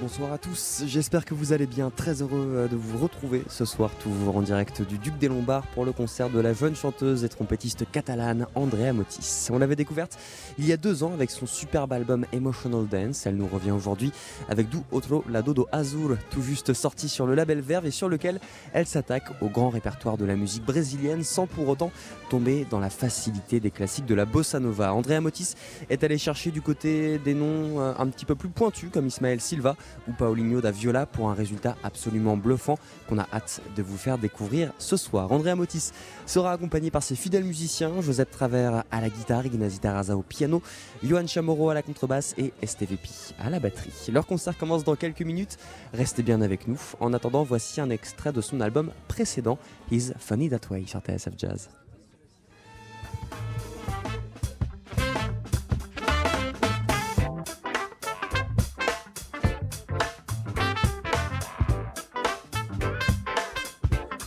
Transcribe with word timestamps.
bonsoir 0.00 0.32
à 0.32 0.38
tous. 0.38 0.82
J'espère 0.86 1.26
que 1.26 1.34
vous 1.34 1.52
allez 1.52 1.66
bien. 1.66 1.90
Très 1.94 2.22
heureux 2.22 2.52
euh, 2.54 2.68
de 2.68 2.76
vous 2.76 2.96
retrouver 2.96 3.42
ce 3.48 3.66
soir, 3.66 3.90
toujours 4.02 4.36
en 4.36 4.42
direct 4.42 4.80
du 4.80 4.96
Duc 4.96 5.18
des 5.18 5.28
Lombards 5.28 5.66
pour 5.74 5.84
le 5.84 5.92
concert 5.92 6.30
de 6.30 6.40
la 6.40 6.54
jeune 6.54 6.74
chanteuse 6.74 7.22
et 7.22 7.28
trompettiste 7.28 7.84
catalane 7.90 8.46
Andrea 8.54 8.94
Motis. 8.94 9.48
On 9.50 9.58
l'avait 9.58 9.76
découverte 9.76 10.18
il 10.58 10.66
y 10.66 10.72
a 10.72 10.78
deux 10.78 11.02
ans 11.02 11.12
avec 11.12 11.30
son 11.30 11.44
superbe 11.44 11.92
album 11.92 12.24
Emotional 12.32 12.86
Dance. 12.86 13.26
Elle 13.26 13.36
nous 13.36 13.46
revient 13.46 13.72
aujourd'hui 13.72 14.10
avec 14.48 14.70
Du 14.70 14.78
Otro 14.90 15.22
Lado 15.28 15.52
do 15.52 15.68
Azul, 15.70 16.16
tout 16.30 16.42
juste 16.42 16.72
sorti 16.72 17.08
sur 17.08 17.26
le 17.26 17.34
label 17.34 17.60
Verve 17.60 17.86
et 17.86 17.90
sur 17.90 18.08
lequel 18.08 18.40
elle 18.72 18.86
s'attaque 18.86 19.30
au 19.42 19.48
grand 19.48 19.68
répertoire 19.68 20.16
de 20.16 20.24
la 20.24 20.36
musique 20.36 20.64
brésilienne 20.64 21.24
sans 21.24 21.46
pour 21.46 21.68
autant 21.68 21.90
tomber 22.30 22.66
dans 22.70 22.80
la 22.80 22.90
facilité 22.90 23.60
des 23.60 23.70
classiques 23.70 24.06
de 24.06 24.14
la 24.14 24.24
bossa 24.24 24.60
nova. 24.60 24.94
Andrea 24.94 25.20
Motis 25.20 25.54
est 25.90 26.02
allée 26.04 26.18
chercher 26.18 26.50
du 26.50 26.62
côté 26.62 27.18
des 27.18 27.34
noms 27.34 27.80
euh, 27.80 27.92
un 27.98 28.06
petit 28.06 28.24
peu 28.24 28.34
plus 28.34 28.48
pointus 28.48 28.88
comme 28.90 29.06
Ismaël 29.06 29.40
Silva 29.40 29.76
ou 30.08 30.12
Paulinho 30.12 30.60
da 30.60 30.70
Viola 30.70 31.06
pour 31.06 31.30
un 31.30 31.34
résultat 31.34 31.76
absolument 31.82 32.36
bluffant 32.36 32.78
qu'on 33.08 33.18
a 33.18 33.26
hâte 33.32 33.60
de 33.76 33.82
vous 33.82 33.96
faire 33.96 34.18
découvrir 34.18 34.72
ce 34.78 34.96
soir. 34.96 35.30
Andrea 35.32 35.54
Motis 35.54 35.90
sera 36.26 36.52
accompagné 36.52 36.90
par 36.90 37.02
ses 37.02 37.16
fidèles 37.16 37.44
musiciens 37.44 38.00
Joseph 38.00 38.30
Travers 38.30 38.84
à 38.90 39.00
la 39.00 39.08
guitare, 39.08 39.46
Ignazi 39.46 39.80
Tarraza 39.80 40.16
au 40.16 40.22
piano, 40.22 40.62
Johan 41.02 41.26
Chamorro 41.26 41.70
à 41.70 41.74
la 41.74 41.82
contrebasse 41.82 42.34
et 42.38 42.52
STVP 42.64 43.08
à 43.38 43.50
la 43.50 43.60
batterie. 43.60 43.92
Leur 44.12 44.26
concert 44.26 44.56
commence 44.56 44.84
dans 44.84 44.96
quelques 44.96 45.22
minutes, 45.22 45.58
restez 45.92 46.22
bien 46.22 46.40
avec 46.40 46.68
nous. 46.68 46.80
En 47.00 47.12
attendant, 47.12 47.42
voici 47.42 47.80
un 47.80 47.90
extrait 47.90 48.32
de 48.32 48.40
son 48.40 48.60
album 48.60 48.92
précédent, 49.08 49.58
Is 49.90 50.12
Funny 50.18 50.48
That 50.48 50.60
Way 50.70 50.84
sur 50.86 51.00
TSF 51.00 51.34
Jazz. 51.36 51.79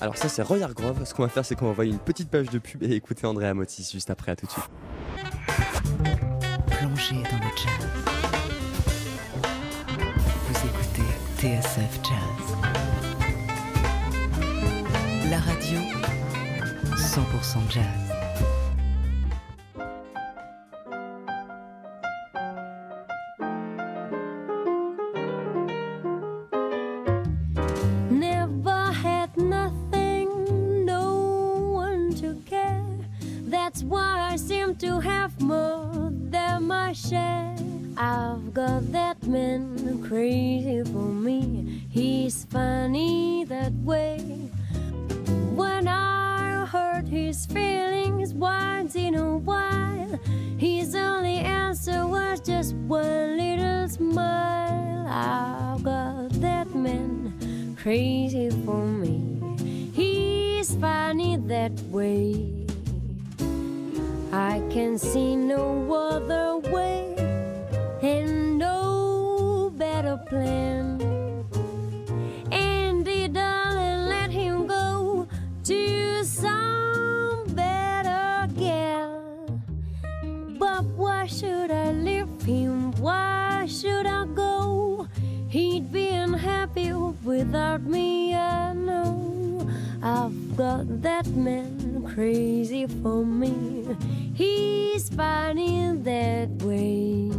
Alors 0.03 0.17
ça 0.17 0.27
c'est 0.27 0.41
Roy 0.41 0.61
Hargrove, 0.61 1.05
ce 1.05 1.13
qu'on 1.13 1.23
va 1.23 1.29
faire 1.29 1.45
c'est 1.45 1.55
qu'on 1.55 1.63
va 1.63 1.71
envoyer 1.71 1.89
une 1.89 1.97
petite 1.97 2.29
page 2.29 2.49
de 2.49 2.59
pub 2.59 2.83
et 2.83 2.91
écouter 2.91 3.25
Andrea 3.25 3.53
Motis 3.53 3.89
juste 3.89 4.09
après, 4.09 4.33
à 4.33 4.35
tout 4.35 4.45
de 4.45 4.51
suite. 4.51 4.65
Plongez 6.67 7.23
dans 7.31 7.37
le 7.37 7.49
jazz. 7.55 7.87
Vous 10.49 10.67
écoutez 10.67 11.07
TSF 11.37 12.01
Jazz. 12.03 12.57
La 15.29 15.39
radio 15.39 15.79
100% 16.97 17.71
jazz. 17.71 18.22
Without 87.73 87.89
me, 87.89 88.35
I 88.35 88.73
know. 88.73 89.67
I've 90.01 90.57
got 90.57 91.01
that 91.01 91.25
man 91.27 92.05
crazy 92.13 92.85
for 92.85 93.25
me. 93.25 93.95
He's 94.35 95.09
funny 95.09 95.95
that 96.03 96.49
way. 96.61 97.31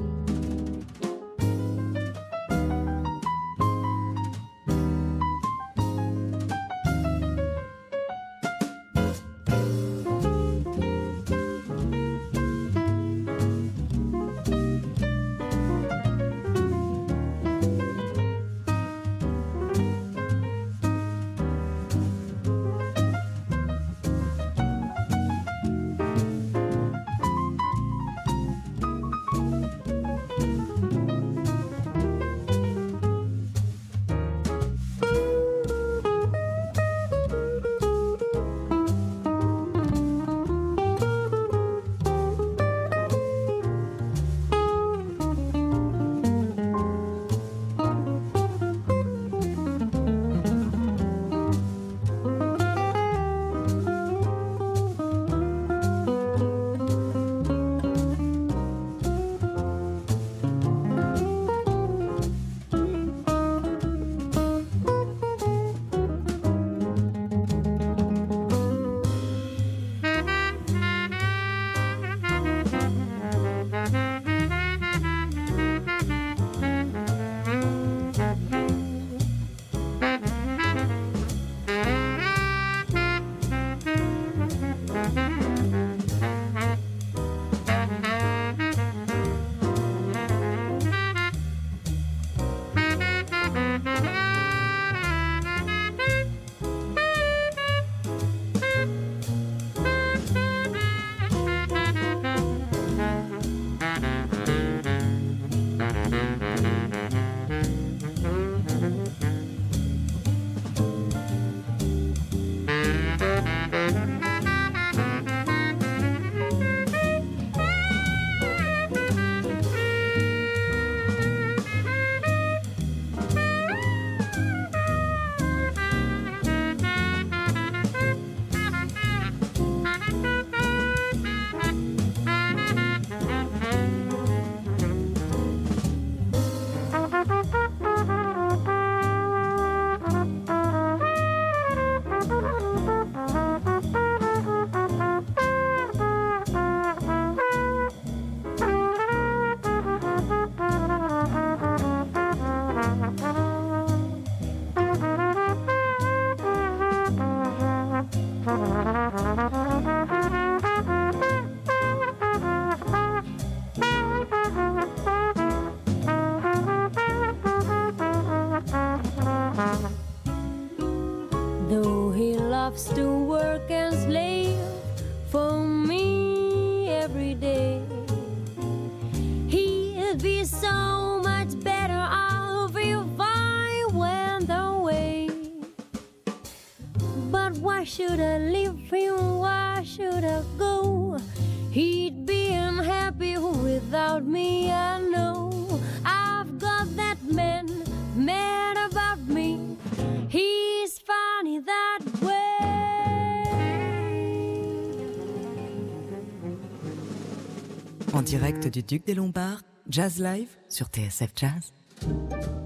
Direct 208.35 208.67
du 208.67 208.83
Duc 208.83 209.07
des 209.07 209.15
Lombards, 209.15 209.63
Jazz 209.89 210.19
Live 210.19 210.49
sur 210.69 210.89
TSF 210.89 211.31
Jazz. 211.37 212.64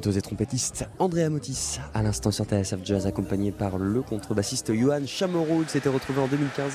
Chanteuse 0.00 0.16
et 0.16 0.22
trompettiste 0.22 0.88
Andrea 0.98 1.28
Motis, 1.28 1.78
à 1.92 2.02
l'instant 2.02 2.30
sur 2.30 2.46
TSF 2.46 2.78
Jazz, 2.82 3.06
accompagnée 3.06 3.52
par 3.52 3.76
le 3.76 4.00
contrebassiste 4.00 4.72
Johan 4.72 5.06
Chamorro. 5.06 5.60
Ils 5.60 5.68
s'étaient 5.68 5.90
retrouvés 5.90 6.22
en 6.22 6.26
2015 6.26 6.72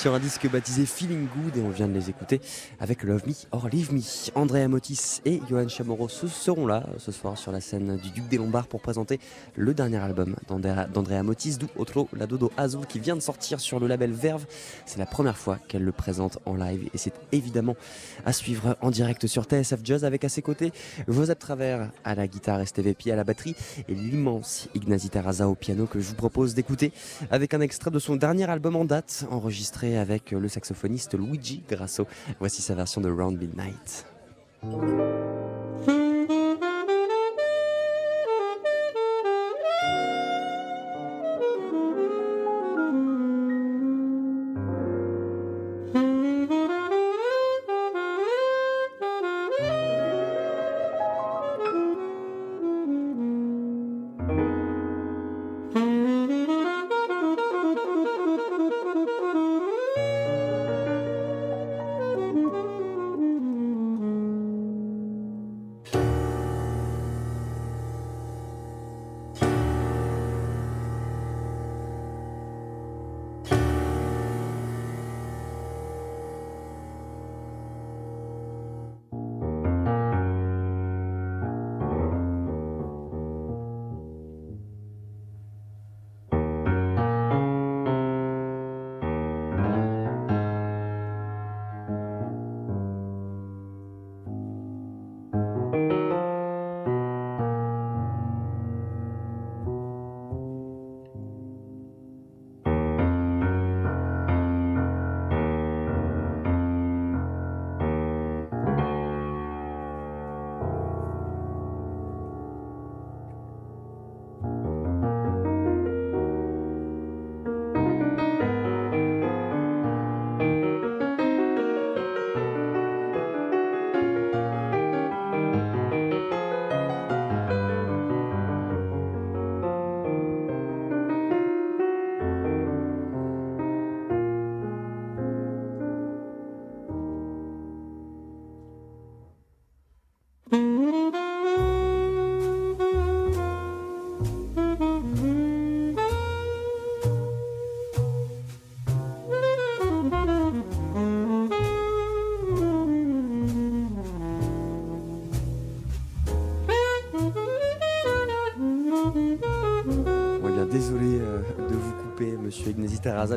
sur 0.00 0.14
un 0.14 0.18
disque 0.18 0.50
baptisé 0.50 0.86
Feeling 0.86 1.26
Good 1.26 1.58
et 1.58 1.60
on 1.60 1.68
vient 1.68 1.86
de 1.86 1.92
les 1.92 2.08
écouter 2.08 2.40
avec 2.78 3.02
Love 3.02 3.26
Me 3.26 3.34
or 3.52 3.68
Leave 3.68 3.92
Me. 3.92 4.00
Andrea 4.34 4.66
Motis 4.66 5.20
et 5.26 5.42
Johan 5.50 5.68
Chamorro 5.68 6.08
seront 6.08 6.66
là 6.66 6.86
ce 6.96 7.12
soir 7.12 7.36
sur 7.36 7.52
la 7.52 7.60
scène 7.60 7.98
du 7.98 8.08
Duc 8.08 8.26
des 8.28 8.38
Lombards 8.38 8.66
pour 8.66 8.80
présenter 8.80 9.20
le 9.56 9.74
dernier 9.74 9.98
album 9.98 10.36
d'Andrea 10.48 10.86
d'Andrea 10.86 11.22
Motis, 11.22 11.58
d'où 11.58 11.66
Otro 11.76 12.08
La 12.16 12.26
Dodo 12.26 12.50
Azul, 12.56 12.86
qui 12.86 12.98
vient 12.98 13.14
de 13.14 13.20
sortir 13.20 13.60
sur 13.60 13.78
le 13.78 13.88
label 13.88 14.12
Verve. 14.12 14.46
C'est 14.86 14.98
la 14.98 15.04
première 15.04 15.36
fois 15.36 15.58
qu'elle 15.68 15.84
le 15.84 15.92
présente 15.92 16.38
en 16.46 16.54
live 16.54 16.88
et 16.94 16.96
c'est 16.96 17.12
évidemment 17.32 17.76
à 18.24 18.32
suivre 18.32 18.78
en 18.80 18.90
direct 18.90 19.26
sur 19.26 19.44
TSF 19.44 19.80
Jazz 19.84 20.06
avec 20.06 20.24
à 20.24 20.30
ses 20.30 20.40
côtés 20.40 20.72
Joseph 21.08 21.38
Travers 21.38 21.90
à 22.04 22.14
la 22.14 22.26
guitare 22.26 22.62
Pi 22.96 23.10
à 23.10 23.16
la 23.16 23.24
batterie 23.24 23.54
et 23.86 23.94
l'immense 23.94 24.68
Ignazi 24.74 25.10
Terraza 25.10 25.46
au 25.46 25.54
piano 25.54 25.84
que 25.84 26.00
je 26.00 26.08
vous 26.08 26.14
propose 26.14 26.54
d'écouter 26.54 26.90
avec 27.30 27.52
un 27.52 27.60
extrait 27.60 27.90
de 27.90 27.98
son 27.98 28.16
dernier 28.16 28.48
album 28.48 28.76
en 28.76 28.86
date 28.86 29.26
enregistré 29.30 29.89
avec 29.96 30.30
le 30.30 30.48
saxophoniste 30.48 31.18
Luigi 31.18 31.62
Grasso. 31.68 32.06
Voici 32.38 32.62
sa 32.62 32.74
version 32.74 33.00
de 33.00 33.10
Round 33.10 33.38
Midnight. 33.38 34.06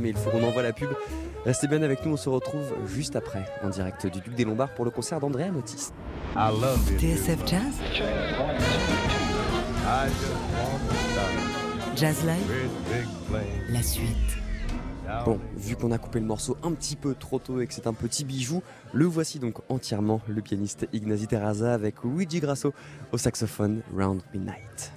Mais 0.01 0.09
il 0.09 0.15
faut 0.15 0.29
qu'on 0.29 0.43
envoie 0.43 0.63
la 0.63 0.73
pub. 0.73 0.89
Restez 1.45 1.67
bien 1.67 1.81
avec 1.81 2.05
nous, 2.05 2.13
on 2.13 2.17
se 2.17 2.29
retrouve 2.29 2.73
juste 2.87 3.15
après, 3.15 3.45
en 3.63 3.69
direct 3.69 4.07
du 4.07 4.21
Duc 4.21 4.33
des 4.35 4.45
Lombards 4.45 4.73
pour 4.73 4.85
le 4.85 4.91
concert 4.91 5.19
d'Andrea 5.19 5.51
Motis. 5.51 5.89
TSF 6.97 7.39
Jazz? 7.45 7.73
Jazz 11.95 12.25
Live? 12.25 12.69
La 13.69 13.83
suite. 13.83 14.07
Bon, 15.25 15.39
vu 15.57 15.75
qu'on 15.75 15.91
a 15.91 15.97
coupé 15.97 16.19
le 16.19 16.25
morceau 16.25 16.57
un 16.63 16.71
petit 16.71 16.95
peu 16.95 17.13
trop 17.13 17.39
tôt 17.39 17.59
et 17.59 17.67
que 17.67 17.73
c'est 17.73 17.87
un 17.87 17.93
petit 17.93 18.23
bijou, 18.23 18.63
le 18.93 19.05
voici 19.05 19.37
donc 19.37 19.57
entièrement, 19.69 20.21
le 20.27 20.41
pianiste 20.41 20.87
Ignazi 20.93 21.27
Terraza 21.27 21.73
avec 21.73 22.03
Luigi 22.03 22.39
Grasso 22.39 22.73
au 23.11 23.17
saxophone 23.17 23.81
Round 23.95 24.21
Midnight. 24.33 24.93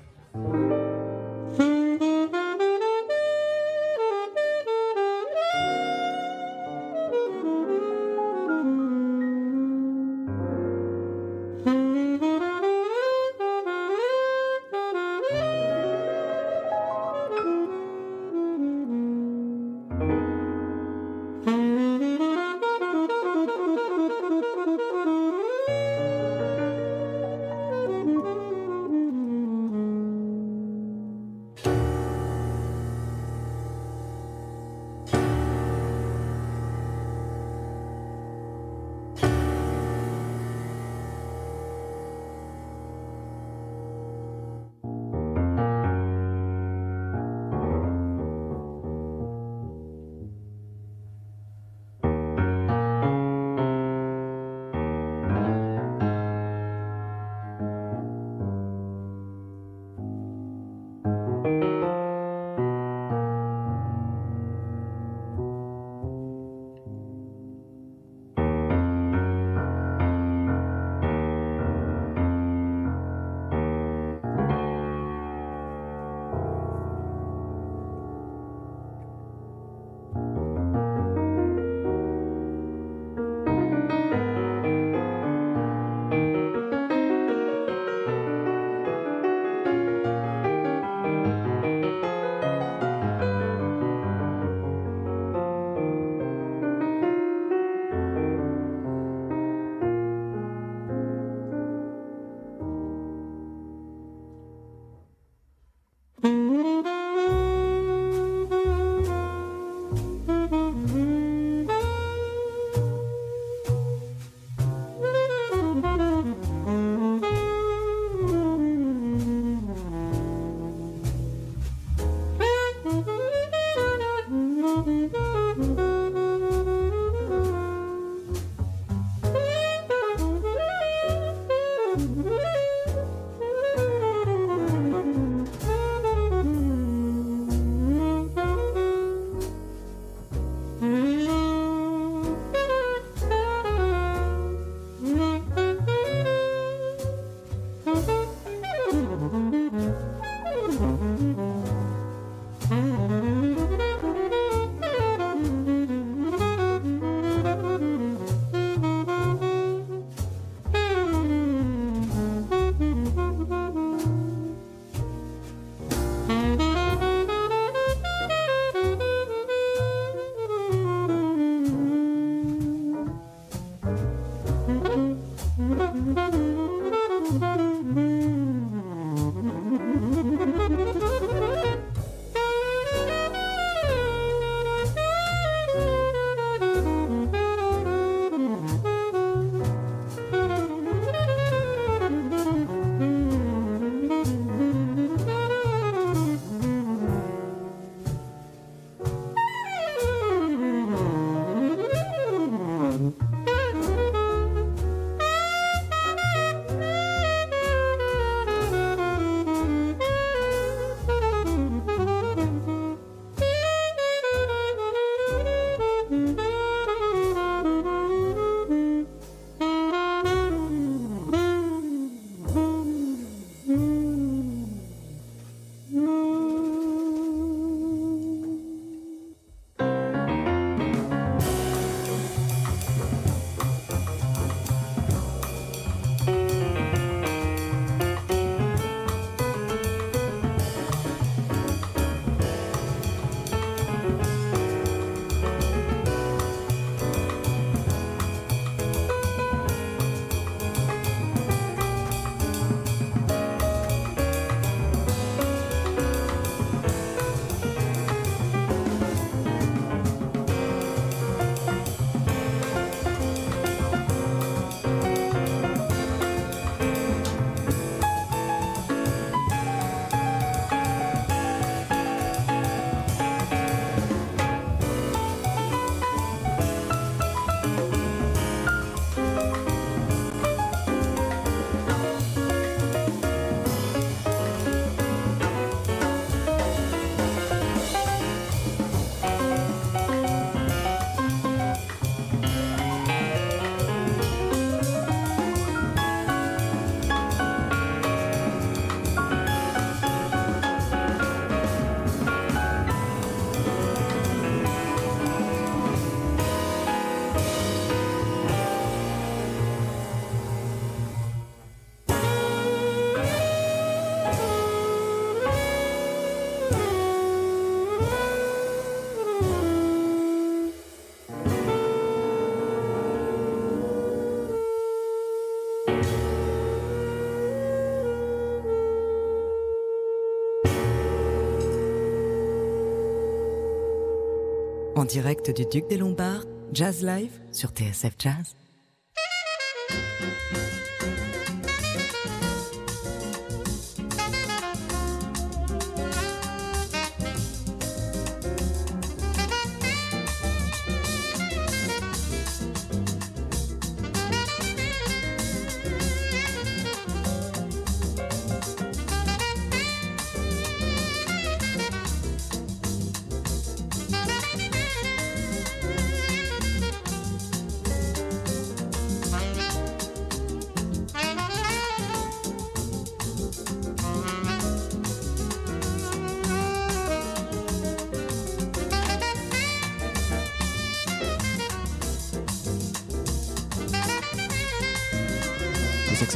En 334.97 335.05
direct 335.05 335.55
du 335.55 335.67
Duc 335.67 335.89
des 335.89 335.99
Lombards, 335.99 336.47
Jazz 336.73 337.05
Live 337.05 337.39
sur 337.53 337.69
TSF 337.69 338.15
Jazz. 338.19 338.66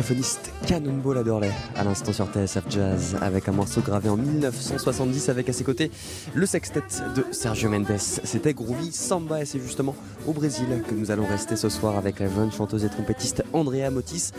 Saxophoniste 0.01 0.51
Cannonball 0.67 1.19
Adderley 1.19 1.51
à 1.77 1.85
l'instant 1.85 2.13
sur 2.13 2.27
TSF 2.27 2.65
Jazz 2.71 3.17
avec 3.21 3.49
un 3.49 3.53
morceau 3.53 3.83
gravé 3.83 4.09
en 4.09 4.17
1970 4.17 5.29
avec 5.29 5.51
à 5.51 5.53
ses 5.53 5.63
côtés 5.63 5.91
le 6.35 6.47
sextet 6.47 6.83
de 7.15 7.27
Sergio 7.33 7.69
Mendes. 7.69 7.99
C'était 7.99 8.55
Groovy 8.55 8.93
Samba 8.93 9.43
et 9.43 9.45
c'est 9.45 9.61
justement 9.61 9.95
au 10.27 10.33
Brésil 10.33 10.67
que 10.89 10.95
nous 10.95 11.11
allons 11.11 11.27
rester 11.27 11.55
ce 11.55 11.69
soir 11.69 11.99
avec 11.99 12.19
la 12.19 12.29
jeune 12.29 12.51
chanteuse 12.51 12.85
et 12.85 12.89
trompettiste 12.89 13.45
Andrea 13.53 13.91
Motis. 13.91 14.31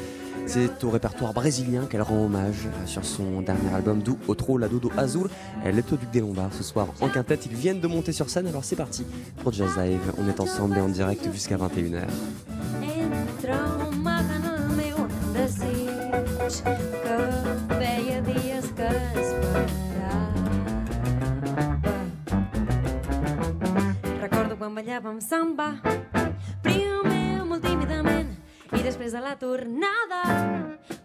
C'est 0.47 0.83
au 0.83 0.89
répertoire 0.89 1.33
brésilien 1.33 1.85
qu'elle 1.85 2.01
rend 2.01 2.25
hommage 2.25 2.67
sur 2.87 3.05
son 3.05 3.41
dernier 3.41 3.71
album 3.71 4.01
Do 4.01 4.17
Outro 4.27 4.57
Lado 4.57 4.79
do 4.79 4.91
Azul. 4.97 5.29
Elle 5.63 5.77
est 5.77 5.93
au 5.93 5.95
Duc 5.95 6.09
des 6.09 6.21
Lombards 6.21 6.53
ce 6.53 6.63
soir 6.63 6.87
en 7.01 7.09
quintette. 7.09 7.45
Ils 7.45 7.55
viennent 7.55 7.81
de 7.81 7.87
monter 7.87 8.13
sur 8.13 8.31
scène 8.31 8.47
alors 8.47 8.63
c'est 8.63 8.75
parti 8.75 9.05
pour 9.43 9.53
Jazz 9.53 9.77
Live. 9.77 10.13
On 10.17 10.27
est 10.27 10.39
ensemble 10.39 10.77
et 10.77 10.81
en 10.81 10.89
direct 10.89 11.27
jusqu'à 11.31 11.57
21h. 11.57 12.07
Ballàvem 25.21 25.29
samba, 25.29 25.75
primer 26.63 27.43
molt 27.45 27.63
tímidament 27.63 28.29
i 28.73 28.81
després 28.81 29.13
a 29.13 29.21
la 29.21 29.35
tornada 29.35 30.21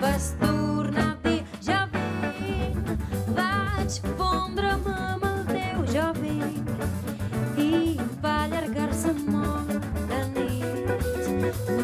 vas 0.00 0.34
tornar 0.40 1.12
a 1.12 1.18
dir 1.22 1.42
ja 1.60 1.86
vinc, 1.92 2.88
vaig 3.36 4.00
fondre'm 4.16 4.86
amb 4.86 5.24
el 5.24 5.42
teu 5.50 5.84
jo 5.92 6.06
vinc 6.20 7.58
i 7.58 7.98
va 8.22 8.44
allargar-se 8.44 9.12
molt 9.26 9.74
la 10.10 10.22
nit. 10.34 11.28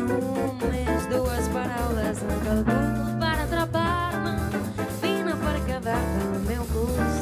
Només 0.09 1.09
dues 1.13 1.51
paraules 1.57 2.23
han 2.23 2.47
calgut 2.47 3.19
per 3.21 3.35
atrapar-me. 3.47 4.39
Vine 5.03 5.37
per 5.45 5.59
quedar-te 5.67 6.25
al 6.31 6.41
meu 6.49 6.65
costat. 6.73 7.22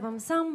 Vamos 0.00 0.22
são 0.22 0.54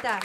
Guitar, 0.00 0.20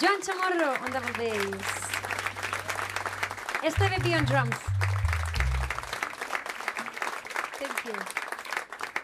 Joan 0.00 0.20
Chamorro 0.22 0.80
on 0.82 0.90
double 0.92 1.12
bass, 1.18 1.90
Esteve 3.62 4.02
P 4.02 4.14
on 4.14 4.24
drums. 4.24 4.56
Thank 7.60 7.84
you. 7.84 7.92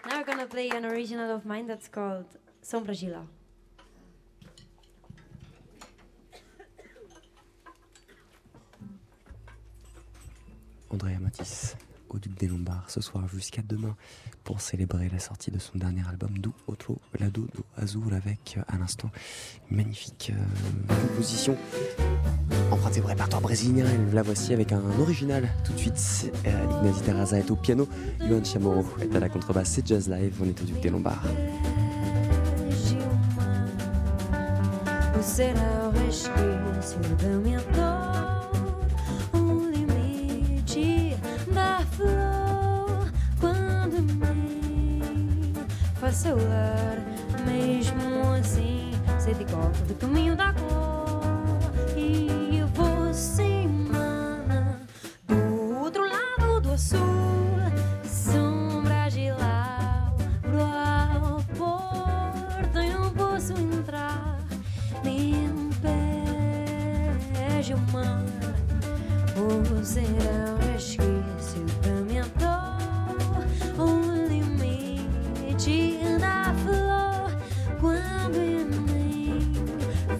Now 0.09 0.19
we're 0.19 0.25
gonna 0.25 0.47
play 0.47 0.71
an 0.71 0.87
original 0.87 1.31
of 1.37 1.45
mine 1.45 1.67
that's 1.67 1.89
called 1.89 2.25
Sombra 2.63 2.99
Gila. 2.99 3.27
Ce 12.97 13.03
soir 13.03 13.29
jusqu'à 13.29 13.61
demain 13.63 13.95
pour 14.43 14.63
célébrer 14.63 15.11
la 15.11 15.19
sortie 15.19 15.51
de 15.51 15.59
son 15.59 15.77
dernier 15.77 16.01
album 16.09 16.39
Do 16.39 16.55
Otro 16.67 16.99
Lado 17.21 17.47
do 17.55 17.63
Azul 17.77 18.15
avec 18.15 18.57
euh, 18.57 18.63
à 18.69 18.79
l'instant 18.79 19.11
une 19.71 19.77
magnifique 19.77 20.33
euh, 20.35 20.95
composition 21.09 21.59
empruntée 22.71 23.03
au 23.03 23.07
répertoire 23.07 23.43
brésilien. 23.43 23.85
Et 23.85 24.15
la 24.15 24.23
voici 24.23 24.55
avec 24.55 24.73
un 24.73 24.81
original 24.99 25.47
tout 25.65 25.75
de 25.75 25.79
suite. 25.79 26.33
Euh, 26.47 26.79
Ignazi 26.79 27.03
Terraza 27.03 27.39
est 27.39 27.51
au 27.51 27.57
piano 27.57 27.87
Luan 28.21 28.45
Chamorro 28.45 28.85
est 29.03 29.15
à 29.15 29.21
la 29.21 29.29
contrebasse 29.29 29.73
c'est 29.73 29.87
Jazz 29.87 30.09
Live 30.09 30.35
on 30.41 30.47
est 30.47 30.61
au 30.63 30.65
Duc 30.65 30.81
des 30.81 30.89
Lombards 30.91 31.23
lar, 46.31 46.99
mesmo 47.45 48.33
assim, 48.39 48.93
sei 49.19 49.35
de 49.35 49.45
cor 49.47 49.71
do 49.89 49.95
caminho 49.95 50.37
da 50.37 50.53
cor. 50.53 51.21
E 51.97 52.59
eu 52.59 52.69
vou 52.69 53.13
do 55.27 55.79
outro 55.81 56.05
lado 56.09 56.61
do 56.61 56.73
azul, 56.73 57.01
sombra 58.05 59.09
de 59.09 59.33
lá 59.33 60.15
pro 60.43 61.57
porta 61.57 62.85
eu 62.85 63.01
não 63.01 63.11
posso 63.11 63.53
entrar. 63.53 64.39
Nem 65.03 65.71
pé 65.83 67.63
de 67.63 67.75
mar 67.93 68.23
ou 69.37 69.85
será 69.85 70.55
o 70.55 70.77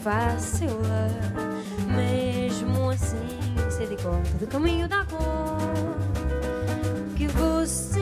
lar 0.07 0.37
mesmo 1.97 2.91
assim 2.91 3.27
sei 3.69 3.89
de 3.89 3.97
cor 3.97 4.21
do 4.39 4.47
caminho 4.47 4.87
da 4.87 5.05
cor 5.05 5.59
que 7.17 7.27
você 7.27 7.96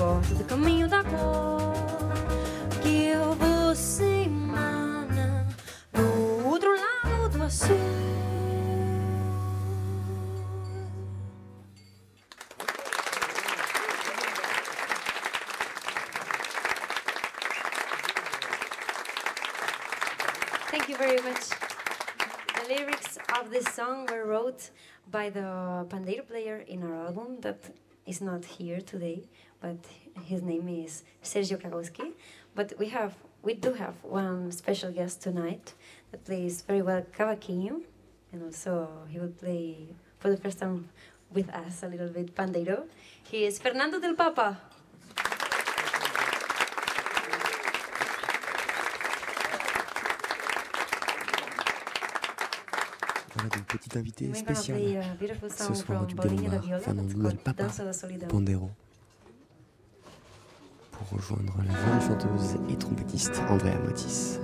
decor, 0.00 0.20
do 0.38 0.44
caminho 0.44 0.88
da 0.88 1.04
cor 1.04 1.74
que 2.82 3.04
eu 3.04 3.34
do 5.92 6.48
outro 6.48 6.70
lado 6.74 7.28
do 7.28 7.42
açul. 7.42 7.76
Thank 20.70 20.88
you 20.88 20.96
very 20.96 21.20
much. 21.20 21.50
The 22.54 22.68
lyrics 22.68 23.18
of 23.38 23.50
this 23.50 23.66
song 23.74 24.06
were 24.10 24.24
wrote 24.24 24.70
by 25.10 25.28
the 25.28 25.84
pandeiro 25.90 26.26
player 26.26 26.64
in 26.66 26.82
our 26.82 27.06
album 27.06 27.40
that 27.42 27.58
is 28.06 28.20
not 28.20 28.44
here 28.44 28.80
today, 28.80 29.28
but 29.60 29.76
his 30.24 30.42
name 30.42 30.68
is 30.68 31.04
Sergio 31.22 31.60
Krakowski. 31.60 32.12
But 32.54 32.72
we 32.78 32.88
have, 32.88 33.14
we 33.42 33.54
do 33.54 33.72
have 33.74 33.94
one 34.02 34.50
special 34.52 34.90
guest 34.90 35.22
tonight 35.22 35.74
that 36.10 36.24
plays 36.24 36.62
very 36.62 36.82
well 36.82 37.02
cavaquinho, 37.16 37.82
and 38.32 38.42
also 38.42 38.88
he 39.08 39.18
will 39.18 39.28
play 39.28 39.94
for 40.18 40.30
the 40.30 40.36
first 40.36 40.58
time 40.58 40.88
with 41.32 41.48
us 41.50 41.82
a 41.82 41.88
little 41.88 42.08
bit 42.08 42.34
pandeiro. 42.34 42.84
He 43.22 43.44
is 43.44 43.58
Fernando 43.58 44.00
del 44.00 44.14
Papa. 44.14 44.58
Voilà 53.32 53.48
donc 53.56 53.64
petit 53.66 53.96
invité 53.96 54.24
We're 54.26 54.32
gonna 54.42 54.54
spécial 54.54 54.76
play 54.76 54.96
a 54.96 55.48
ce 55.48 55.56
soir 55.56 55.70
au 55.70 55.74
from 55.74 56.06
Duc 56.06 56.16
Paulinho 56.16 56.50
da 56.50 56.56
Lombard, 56.56 56.64
Viola. 56.64 56.78
It's 56.78 56.84
Fernando 56.84 57.28
del 57.28 57.38
Papa. 57.38 57.68
Pandero. 58.28 58.70
Pour 61.08 61.18
rejoindre 61.18 61.54
la 61.66 61.72
jeune 61.74 62.00
chanteuse 62.00 62.56
et 62.70 62.76
trompettiste 62.76 63.40
Andrea 63.48 63.78
Motis. 63.78 64.38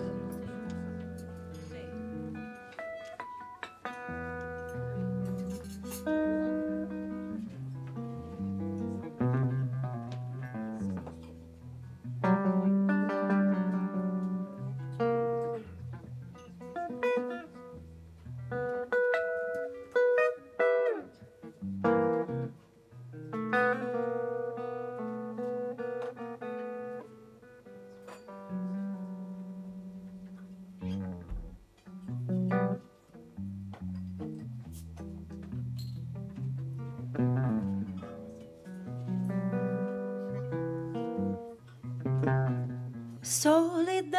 solid 43.26 44.14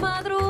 madrugada, 0.00 0.43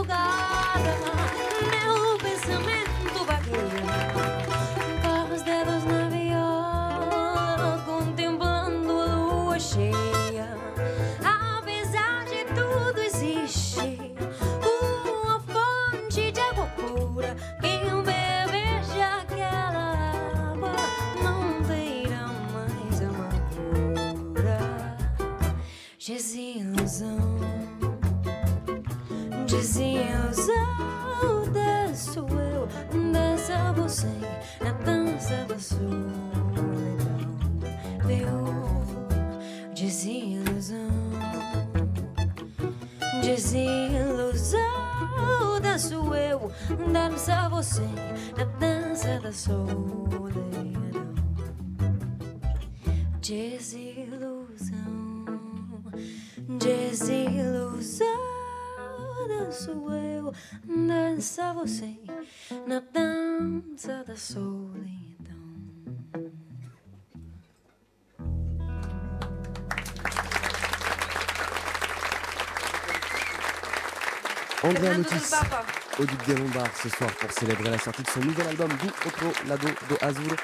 Andrea 74.62 74.96
Motis 74.96 75.14
del 75.14 75.20
Papa. 75.30 75.64
au 75.98 76.04
Duc 76.04 76.26
des 76.26 76.34
Lombards 76.36 76.70
ce 76.80 76.88
soir 76.88 77.10
pour 77.10 77.32
célébrer 77.32 77.70
la 77.70 77.78
sortie 77.78 78.02
de 78.02 78.08
son 78.08 78.20
nouvel 78.20 78.46
album 78.46 78.68
Du 78.80 78.86
Otro 79.06 79.32
Lado 79.48 79.68
do 79.88 79.96
Azul. 80.00 80.36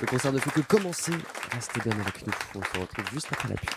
Le 0.00 0.06
concert 0.06 0.32
ne 0.32 0.38
fait 0.38 0.50
que 0.50 0.60
commencer. 0.60 1.12
Restez 1.52 1.80
bien 1.80 1.98
avec 1.98 2.26
nous. 2.26 2.32
On 2.54 2.60
se 2.62 2.80
retrouve 2.80 3.04
juste 3.12 3.28
après 3.32 3.48
la 3.48 3.54
pub. 3.54 3.70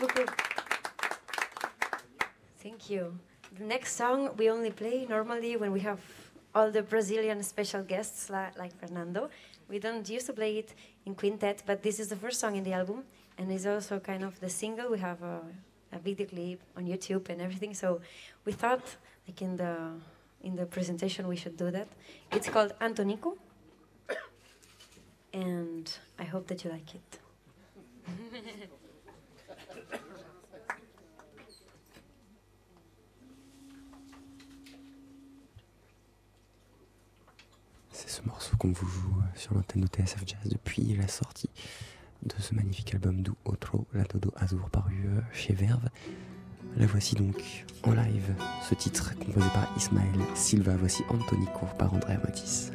Beaucoup. 0.00 0.30
Thank 2.62 2.90
you. 2.90 3.18
The 3.58 3.64
next 3.64 3.96
song 3.96 4.30
we 4.36 4.48
only 4.50 4.70
play 4.70 5.06
normally 5.06 5.56
when 5.56 5.72
we 5.72 5.80
have 5.80 6.00
all 6.54 6.70
the 6.70 6.82
Brazilian 6.82 7.42
special 7.42 7.82
guests 7.82 8.30
like, 8.30 8.74
Fernando. 8.80 9.28
We 9.68 9.78
don't 9.78 10.08
used 10.08 10.26
to 10.26 10.32
play 10.32 10.58
it 10.58 10.74
in 11.06 11.14
quintet, 11.14 11.62
but 11.66 11.82
this 11.82 12.00
is 12.00 12.08
the 12.08 12.16
first 12.16 12.40
song 12.40 12.56
in 12.56 12.64
the 12.64 12.72
album, 12.72 13.04
and 13.38 13.52
it's 13.52 13.66
also 13.66 14.00
kind 14.00 14.24
of 14.24 14.40
the 14.40 14.48
single. 14.48 14.90
We 14.90 14.98
have 14.98 15.22
a, 15.22 15.42
a 15.92 15.98
video 15.98 16.26
clip 16.26 16.60
on 16.76 16.86
YouTube 16.86 17.28
and 17.28 17.40
everything. 17.40 17.74
So 17.74 18.00
we 18.44 18.52
thought, 18.52 18.96
like 19.28 19.40
in 19.42 19.56
the 19.56 19.92
in 20.42 20.56
the 20.56 20.66
presentation, 20.66 21.28
we 21.28 21.36
should 21.36 21.56
do 21.56 21.70
that. 21.70 21.88
It's 22.32 22.48
called 22.48 22.72
Antonico, 22.80 23.36
and 25.32 25.86
I 26.18 26.24
hope 26.24 26.46
that 26.48 26.64
you 26.64 26.70
like 26.70 26.94
it. 26.94 27.18
ce 38.20 38.26
morceau 38.26 38.56
qu'on 38.56 38.72
vous 38.72 38.86
joue 38.86 39.14
euh, 39.18 39.38
sur 39.38 39.54
l'antenne 39.54 39.82
de 39.82 39.86
TSF 39.86 40.22
Jazz 40.26 40.50
depuis 40.50 40.94
la 40.96 41.08
sortie 41.08 41.50
de 42.22 42.34
ce 42.38 42.54
magnifique 42.54 42.94
album 42.94 43.22
Du 43.22 43.30
Otro 43.44 43.86
Lado 43.94 44.18
do 44.18 44.32
Azur 44.36 44.68
paru 44.70 45.04
euh, 45.06 45.20
chez 45.32 45.54
Verve. 45.54 45.88
La 46.76 46.86
voici 46.86 47.14
donc 47.14 47.64
en 47.82 47.92
live, 47.92 48.34
ce 48.68 48.74
titre 48.74 49.14
composé 49.18 49.48
par 49.54 49.72
Ismaël 49.76 50.20
Silva. 50.34 50.76
Voici 50.76 51.02
Antonico 51.08 51.66
par 51.78 51.92
Andrea 51.94 52.18
Matisse. 52.22 52.72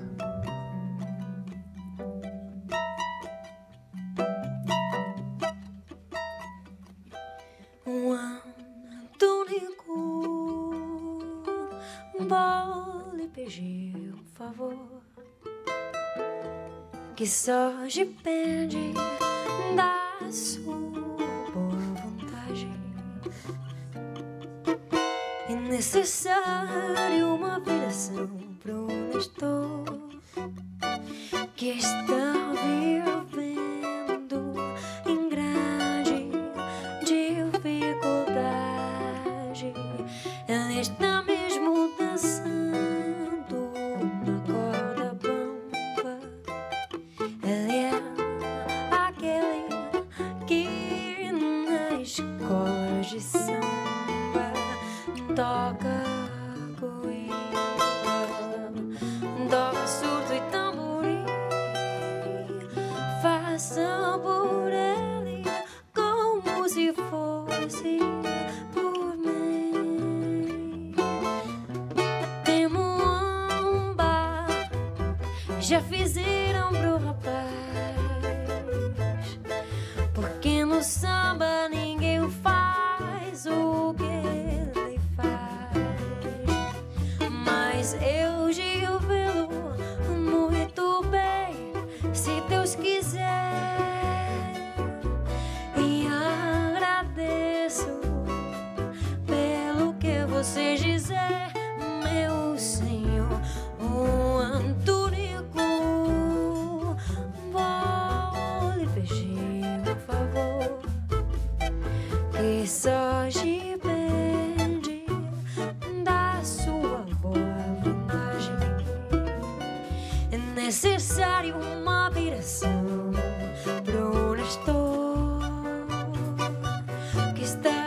Está 127.45 127.84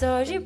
Sorry 0.00 0.40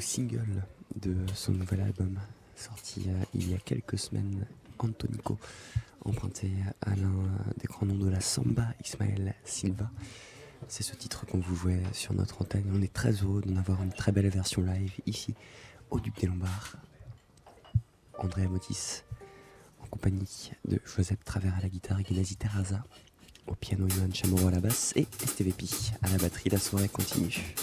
le, 0.00 0.06
le 0.06 0.06
single 0.06 0.64
de 0.96 1.14
son 1.34 1.52
nouvel 1.52 1.82
album, 1.82 2.18
sorti 2.56 3.04
euh, 3.08 3.24
il 3.34 3.50
y 3.50 3.54
a 3.54 3.58
quelques 3.58 3.98
semaines, 3.98 4.46
Antonico, 4.78 5.38
emprunté 6.06 6.50
à 6.80 6.96
l'un 6.96 7.12
des 7.58 7.66
grands 7.66 7.84
noms 7.84 8.02
de 8.02 8.08
la 8.08 8.22
samba, 8.22 8.66
Ismaël 8.82 9.34
Silva. 9.44 9.90
C'est 10.68 10.82
ce 10.82 10.94
titre 10.94 11.26
qu'on 11.26 11.38
vous 11.38 11.54
jouait 11.54 11.82
sur 11.92 12.14
notre 12.14 12.40
antenne. 12.40 12.64
On 12.74 12.80
est 12.80 12.92
très 12.92 13.12
heureux 13.12 13.42
d'en 13.42 13.56
avoir 13.56 13.82
une 13.82 13.92
très 13.92 14.10
belle 14.10 14.28
version 14.30 14.62
live 14.62 14.92
ici, 15.04 15.34
au 15.90 16.00
Duc 16.00 16.18
des 16.18 16.26
Lombards. 16.26 16.76
Andrea 18.18 18.48
Motis, 18.48 19.02
en 19.82 19.86
compagnie 19.86 20.52
de 20.66 20.80
Joseph 20.86 21.22
Travers 21.26 21.56
à 21.56 21.60
la 21.60 21.68
guitare 21.68 22.00
et 22.00 22.36
Terraza, 22.38 22.82
au 23.46 23.54
piano 23.54 23.86
Yohan 23.86 24.14
Chamorro 24.14 24.48
à 24.48 24.50
la 24.50 24.60
basse 24.60 24.94
et 24.96 25.06
STVP 25.26 25.66
à 26.00 26.08
la 26.08 26.16
batterie. 26.16 26.48
La 26.48 26.58
soirée 26.58 26.88
continue. 26.88 27.54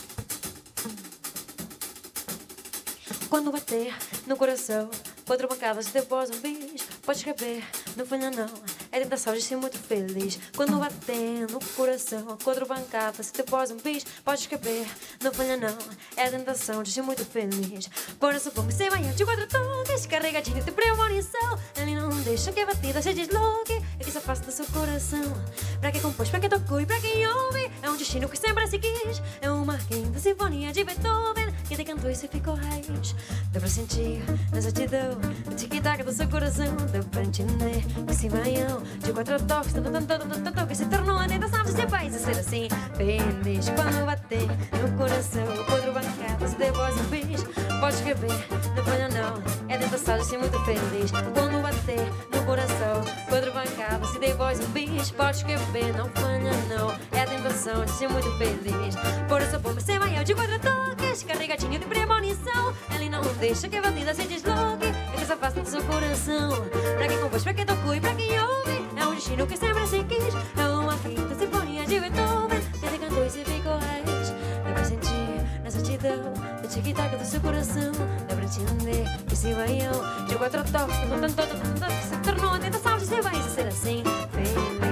Quando 3.29 3.51
bater 3.51 3.93
no 4.25 4.37
coração, 4.37 4.89
quatro 5.25 5.49
bancadas 5.49 5.87
depois 5.87 6.29
um 6.29 6.39
bis. 6.39 6.83
Pode 7.01 7.19
escrever, 7.19 7.61
não 7.97 8.05
falha 8.05 8.31
não. 8.31 8.47
É 8.89 9.01
tentação 9.01 9.33
de 9.33 9.41
ser 9.41 9.57
muito 9.57 9.77
feliz. 9.77 10.39
Quando 10.55 10.79
bater 10.79 11.45
no 11.51 11.59
coração, 11.75 12.37
quatro 12.41 12.65
bancadas 12.65 13.31
depois 13.31 13.69
um 13.69 13.77
bis. 13.77 14.05
Pode 14.23 14.41
escrever, 14.41 14.87
não 15.21 15.33
falha 15.33 15.57
não. 15.57 15.77
É 16.15 16.29
tentação 16.29 16.81
de 16.81 16.91
ser 16.91 17.01
muito 17.01 17.25
feliz. 17.25 17.89
Por 18.17 18.33
isso 18.33 18.49
vamos 18.55 18.73
ser 18.73 18.89
manhã 18.89 19.11
de 19.11 19.25
quatro 19.25 19.45
toques, 19.47 20.05
carregadinho 20.05 20.63
de 20.63 20.71
premonição. 20.71 21.59
Ele 21.75 21.95
não 21.95 22.09
deixa 22.21 22.53
que 22.53 22.61
a 22.61 22.65
batida 22.65 23.01
se 23.01 23.13
desloque 23.13 23.73
e 23.99 24.05
que 24.05 24.11
se 24.11 24.17
afaste 24.17 24.45
do 24.45 24.51
seu 24.53 24.65
coração. 24.67 25.33
Pra 25.81 25.91
quem 25.91 26.01
compôs, 26.01 26.29
pra 26.29 26.39
quem 26.39 26.49
tocou 26.49 26.79
e 26.79 26.85
pra 26.85 26.99
quem 27.01 27.27
ouve, 27.27 27.69
é 27.81 27.89
um 27.89 27.97
destino 27.97 28.29
que 28.29 28.37
sempre 28.37 28.65
se 28.67 28.79
quis. 28.79 29.21
É 29.41 29.51
uma 29.51 29.77
quinta 29.79 30.17
sinfonia 30.17 30.71
de 30.71 30.85
Beethoven 30.85 31.46
que 31.67 31.75
decantou 31.75 32.09
e 32.09 32.15
se 32.15 32.27
ficou 32.27 32.55
raiz. 32.55 33.15
Dá 33.51 33.59
pra 33.59 33.69
sentir 33.69 34.23
na 34.51 34.57
exatidão 34.57 35.19
o 35.45 35.55
tic-tac 35.55 36.03
do 36.03 36.11
seu 36.11 36.27
coração. 36.27 36.75
Dá 36.91 37.03
pra 37.11 37.23
entender 37.23 37.83
que 38.05 38.11
esse 38.11 38.29
manhã 38.29 38.81
de 39.03 39.11
quatro 39.11 39.41
toques, 39.43 39.73
tanto, 39.73 39.91
tanto, 39.91 40.07
tanto, 40.07 40.41
tanto, 40.41 40.67
que 40.67 40.75
se 40.75 40.85
tornou 40.85 41.17
a 41.17 41.27
tentação 41.27 41.63
de 41.63 41.71
ser 41.71 41.87
país 41.87 42.15
e 42.15 42.19
ser 42.19 42.39
assim 42.39 42.67
feliz. 42.95 43.69
Quando 43.69 44.05
bater 44.05 44.47
no 44.81 44.97
coração, 44.97 45.45
quatro 45.65 45.93
bancadas 45.93 46.53
e 46.53 46.57
depois 46.57 46.95
um 46.95 47.03
bis. 47.05 47.43
Pode 47.79 47.95
escrever, 47.95 48.47
não 48.75 48.83
falha 48.83 49.09
não, 49.09 49.43
é 49.69 49.77
tentação 49.77 50.17
de 50.17 50.25
ser 50.25 50.37
muito 50.37 50.59
feliz. 50.65 51.11
Quando 51.11 51.61
bater 51.61 52.11
no 52.33 52.45
coração, 52.45 53.03
quatro 53.29 53.53
bancadas 53.53 54.15
e 54.15 54.19
depois 54.19 54.59
um 54.59 54.71
bis. 54.71 55.11
Pode 55.11 55.37
escrever, 55.37 55.95
não 55.95 56.09
falha 56.09 56.51
não, 56.69 56.91
é 57.11 57.21
a 57.21 57.27
tentação 57.27 57.85
de 57.85 57.91
ser 57.91 58.07
muito 58.09 58.31
feliz. 58.37 58.95
Por 59.27 59.41
isso, 59.41 59.59
vamos 59.59 59.83
ser 59.83 59.99
manhã 59.99 60.23
de 60.23 60.33
quatro 60.33 60.59
toques, 60.59 60.96
carregadinho 61.25 61.79
de 61.79 61.85
premonição. 61.85 62.73
Ele 62.93 63.09
não 63.09 63.21
deixa 63.39 63.67
que 63.67 63.77
a 63.77 63.81
batida 63.81 64.13
se 64.13 64.23
desloque, 64.23 64.85
ele 65.13 65.25
se 65.25 65.31
afasta 65.31 65.61
do 65.61 65.69
seu 65.69 65.83
coração. 65.83 66.51
Pra 66.97 67.07
quem 67.07 67.19
compôs, 67.19 67.43
pra 67.43 67.53
quem 67.53 67.65
tocou 67.65 67.95
e 67.95 68.01
pra 68.01 68.13
quem 68.15 68.39
ouve, 68.39 68.87
é 68.95 69.05
um 69.05 69.15
destino 69.15 69.47
que 69.47 69.57
sempre 69.57 69.87
se 69.87 70.03
quis. 70.03 70.33
É 70.57 70.67
uma 70.67 70.97
quinta 70.97 71.35
sinfonia 71.35 71.85
de 71.85 71.99
Beethoven, 71.99 72.61
que 72.61 72.87
decantou 72.89 73.25
e 73.25 73.29
se 73.29 73.43
ficou 73.43 73.77
raiz. 73.77 74.33
Dá 74.63 74.73
pra 74.73 74.83
sentir 74.83 75.61
na 75.61 75.67
exatidão 75.67 76.33
o 76.63 76.67
tic-tac 76.67 77.15
do 77.15 77.25
seu 77.25 77.41
coração. 77.41 77.91
Dá 78.27 78.35
pra 78.35 78.45
entender 78.45 79.05
que 79.27 79.33
esse 79.33 79.53
manhã 79.53 79.91
de 80.27 80.35
quatro 80.35 80.63
toques, 80.71 80.97
que 80.97 82.07
se 82.07 82.17
tornou 82.21 82.51
a 82.51 82.59
tentação 82.59 82.97
de 82.97 83.05
ser 83.05 83.19
e 83.19 83.49
ser 83.49 83.67
assim 83.67 84.03
feliz. 84.31 84.86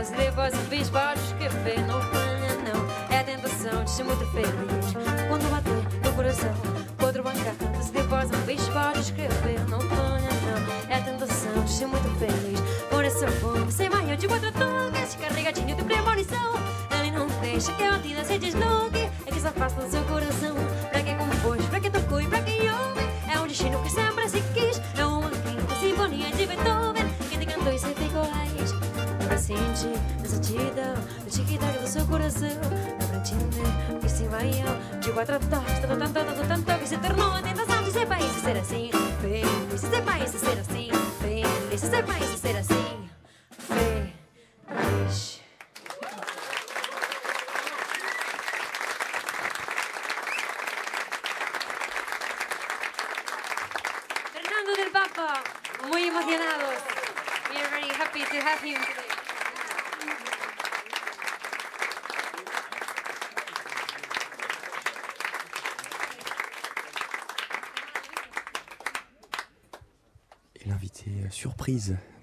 elas 0.00 0.10
levas 0.12 0.54
e 0.54 0.76
bisbalhos 0.76 1.22
escrever 1.24 1.78
Não 1.80 1.98
no 1.98 2.10
não 2.64 3.14
É 3.14 3.22
tentação 3.22 3.84
de 3.84 3.90
ser 3.90 4.04
muito 4.04 4.24
feliz 4.32 4.94
quando 5.28 5.50
bater 5.50 6.00
no 6.02 6.16
coração. 6.16 6.54
Quando 6.98 7.22
bancar, 7.22 7.54
se 7.82 7.92
depois 7.92 8.30
um 8.30 8.46
bisbalhos 8.46 9.06
escrever 9.06 9.60
Não 9.68 9.78
no 9.78 9.88
não 9.88 10.88
É 10.88 10.94
a 10.94 11.02
tentação 11.02 11.64
de 11.64 11.70
ser 11.70 11.86
muito 11.86 12.08
feliz. 12.18 12.60
Por 12.88 13.00
Coração 13.00 13.30
bom, 13.40 13.70
sem 13.70 13.90
manhã 13.90 14.16
de 14.16 14.26
quatro 14.26 14.50
toques, 14.52 15.16
carregadinho 15.16 15.76
de 15.76 15.84
premonição. 15.84 16.54
Ele 16.98 17.10
não 17.10 17.26
deixa 17.40 17.72
que 17.72 17.82
a 17.82 17.98
vida 17.98 18.24
se 18.24 18.38
desloque, 18.38 19.08
é 19.26 19.30
que 19.30 19.40
só 19.40 19.50
faz 19.52 19.72
в 35.20 35.22
этот 35.22 35.50
дом. 35.50 35.59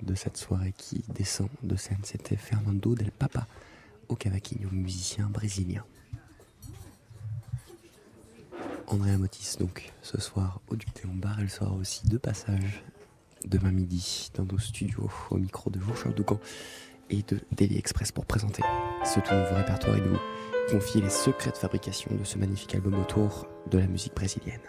De 0.02 0.14
cette 0.14 0.36
soirée 0.36 0.74
qui 0.78 1.04
descend 1.08 1.48
de 1.64 1.76
scène, 1.78 2.00
c'était 2.04 2.36
Fernando 2.36 2.96
del 2.96 3.12
Papa, 3.12 3.48
au 4.10 4.16
cavaquinho, 4.16 4.70
musicien 4.72 5.30
brésilien. 5.30 5.86
Andrea 8.88 9.18
Motis, 9.18 9.56
donc, 9.58 9.94
ce 10.02 10.20
soir 10.20 10.60
au 10.68 10.76
Duc 10.76 11.04
Lombards, 11.04 11.40
elle 11.40 11.50
sera 11.50 11.72
aussi 11.72 12.06
de 12.08 12.18
passage 12.18 12.84
demain 13.46 13.72
midi 13.72 14.32
dans 14.36 14.44
nos 14.44 14.60
studios 14.60 15.10
au 15.30 15.38
micro 15.38 15.70
de 15.70 15.80
Jean-Charles 15.80 16.16
Doucan 16.16 16.40
et 17.10 17.24
de 17.24 17.40
Daily 17.54 17.78
Express 17.78 18.12
pour 18.12 18.26
présenter 18.26 18.64
ce 19.06 19.20
tout 19.22 19.34
nouveau 19.34 19.56
répertoire 19.56 19.96
et 19.96 20.02
nous 20.02 20.18
confier 20.70 21.02
les 21.02 21.10
secrets 21.10 21.52
de 21.52 21.58
fabrication 21.58 22.14
de 22.14 22.24
ce 22.26 22.38
magnifique 22.38 22.76
album 22.76 22.96
autour 22.96 23.48
de 23.72 23.78
la 23.78 23.88
musique 23.88 24.14
brésilienne. 24.14 24.60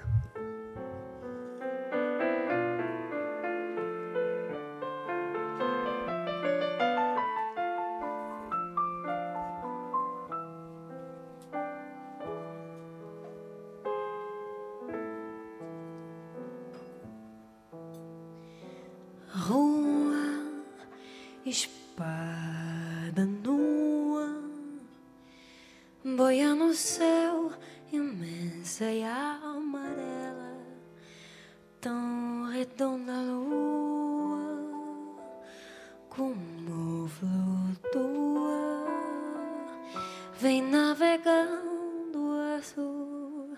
Céu 26.79 27.51
imensa 27.93 28.85
e 28.85 29.03
amarela, 29.03 30.57
tão 31.81 32.49
redonda 32.53 33.13
a 33.13 33.23
lua, 33.23 34.47
como 36.09 37.09
flutua, 37.09 38.87
vem 40.39 40.63
navegando 40.63 42.31
azul 42.57 43.57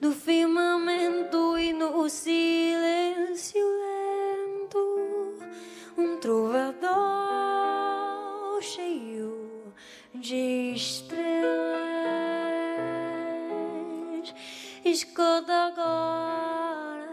do 0.00 0.10
firmamento 0.12 1.58
e 1.58 1.74
no 1.74 2.08
silêncio 2.08 3.60
lento 3.82 5.34
um 5.98 6.16
trovador 6.16 6.92
cheio 8.62 9.74
de 10.14 10.72
estrelas 10.74 11.81
escuta 14.92 15.52
agora 15.68 17.08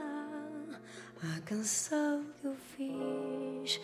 a 1.24 1.42
canção 1.46 2.26
que 2.40 2.48
eu 2.48 2.56
fiz 2.76 3.80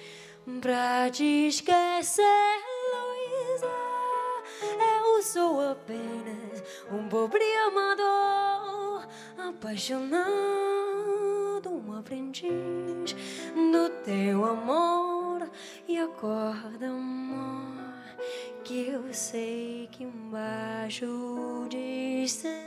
pra 0.61 1.09
te 1.09 1.47
esquecer 1.47 2.61
Luísa 2.91 3.85
eu 5.15 5.23
sou 5.23 5.71
apenas 5.71 6.61
um 6.91 7.07
pobre 7.07 7.41
amador, 7.67 9.07
apaixonado, 9.37 10.23
um 11.69 11.97
aprendiz 11.97 13.15
do 13.53 13.89
teu 14.03 14.43
amor. 14.43 15.49
E 15.87 15.97
acorda, 15.97 16.87
amor, 16.87 17.95
que 18.65 18.87
eu 18.89 19.13
sei 19.13 19.87
que 19.91 20.03
embaixo 20.03 21.65
disso 21.69 22.47
neve 22.47 22.64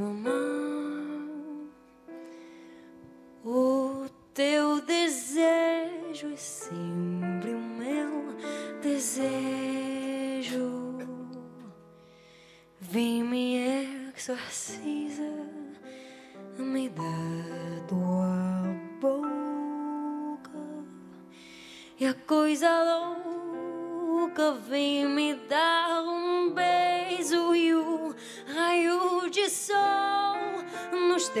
tua 0.00 0.08
mão. 0.08 1.68
O 3.44 4.06
teu 4.32 4.80
desejo 4.80 6.32
é 6.32 6.36
sempre 6.36 7.52
o 7.52 7.60
meu 7.60 8.34
desejo. 8.80 9.90
Vem 12.80 13.22
me 13.22 13.58
exorciza, 14.16 15.30
me 16.56 16.88
dá 16.88 17.02
tua 17.86 18.74
boca 19.00 20.50
e 21.98 22.06
a 22.06 22.14
coisa 22.14 22.68
louca 22.82 24.52
vem 24.54 25.06
me 25.06 25.34
dar 25.34 26.09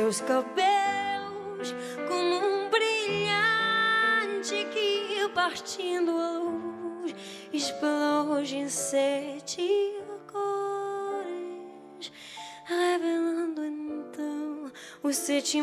teus 0.00 0.18
cabelos 0.22 1.74
como 2.08 2.36
um 2.36 2.70
brilhante 2.70 4.64
que 4.72 5.28
partindo 5.34 6.10
a 6.12 6.38
luz 6.38 7.14
explode 7.52 8.56
em 8.56 8.70
sete 8.70 9.62
cores 10.32 12.10
revelando 12.64 13.62
então 13.62 14.72
os 15.02 15.16
sete 15.16 15.60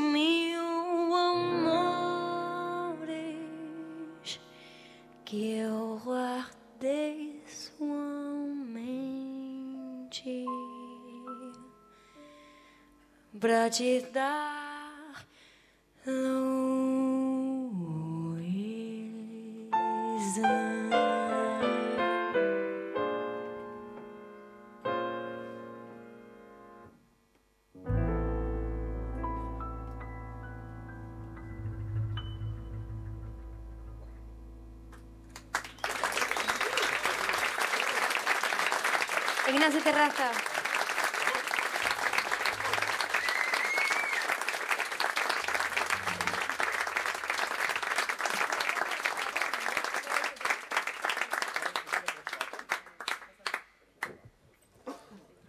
Ignacio 39.50 39.80
Terraza. 39.80 40.32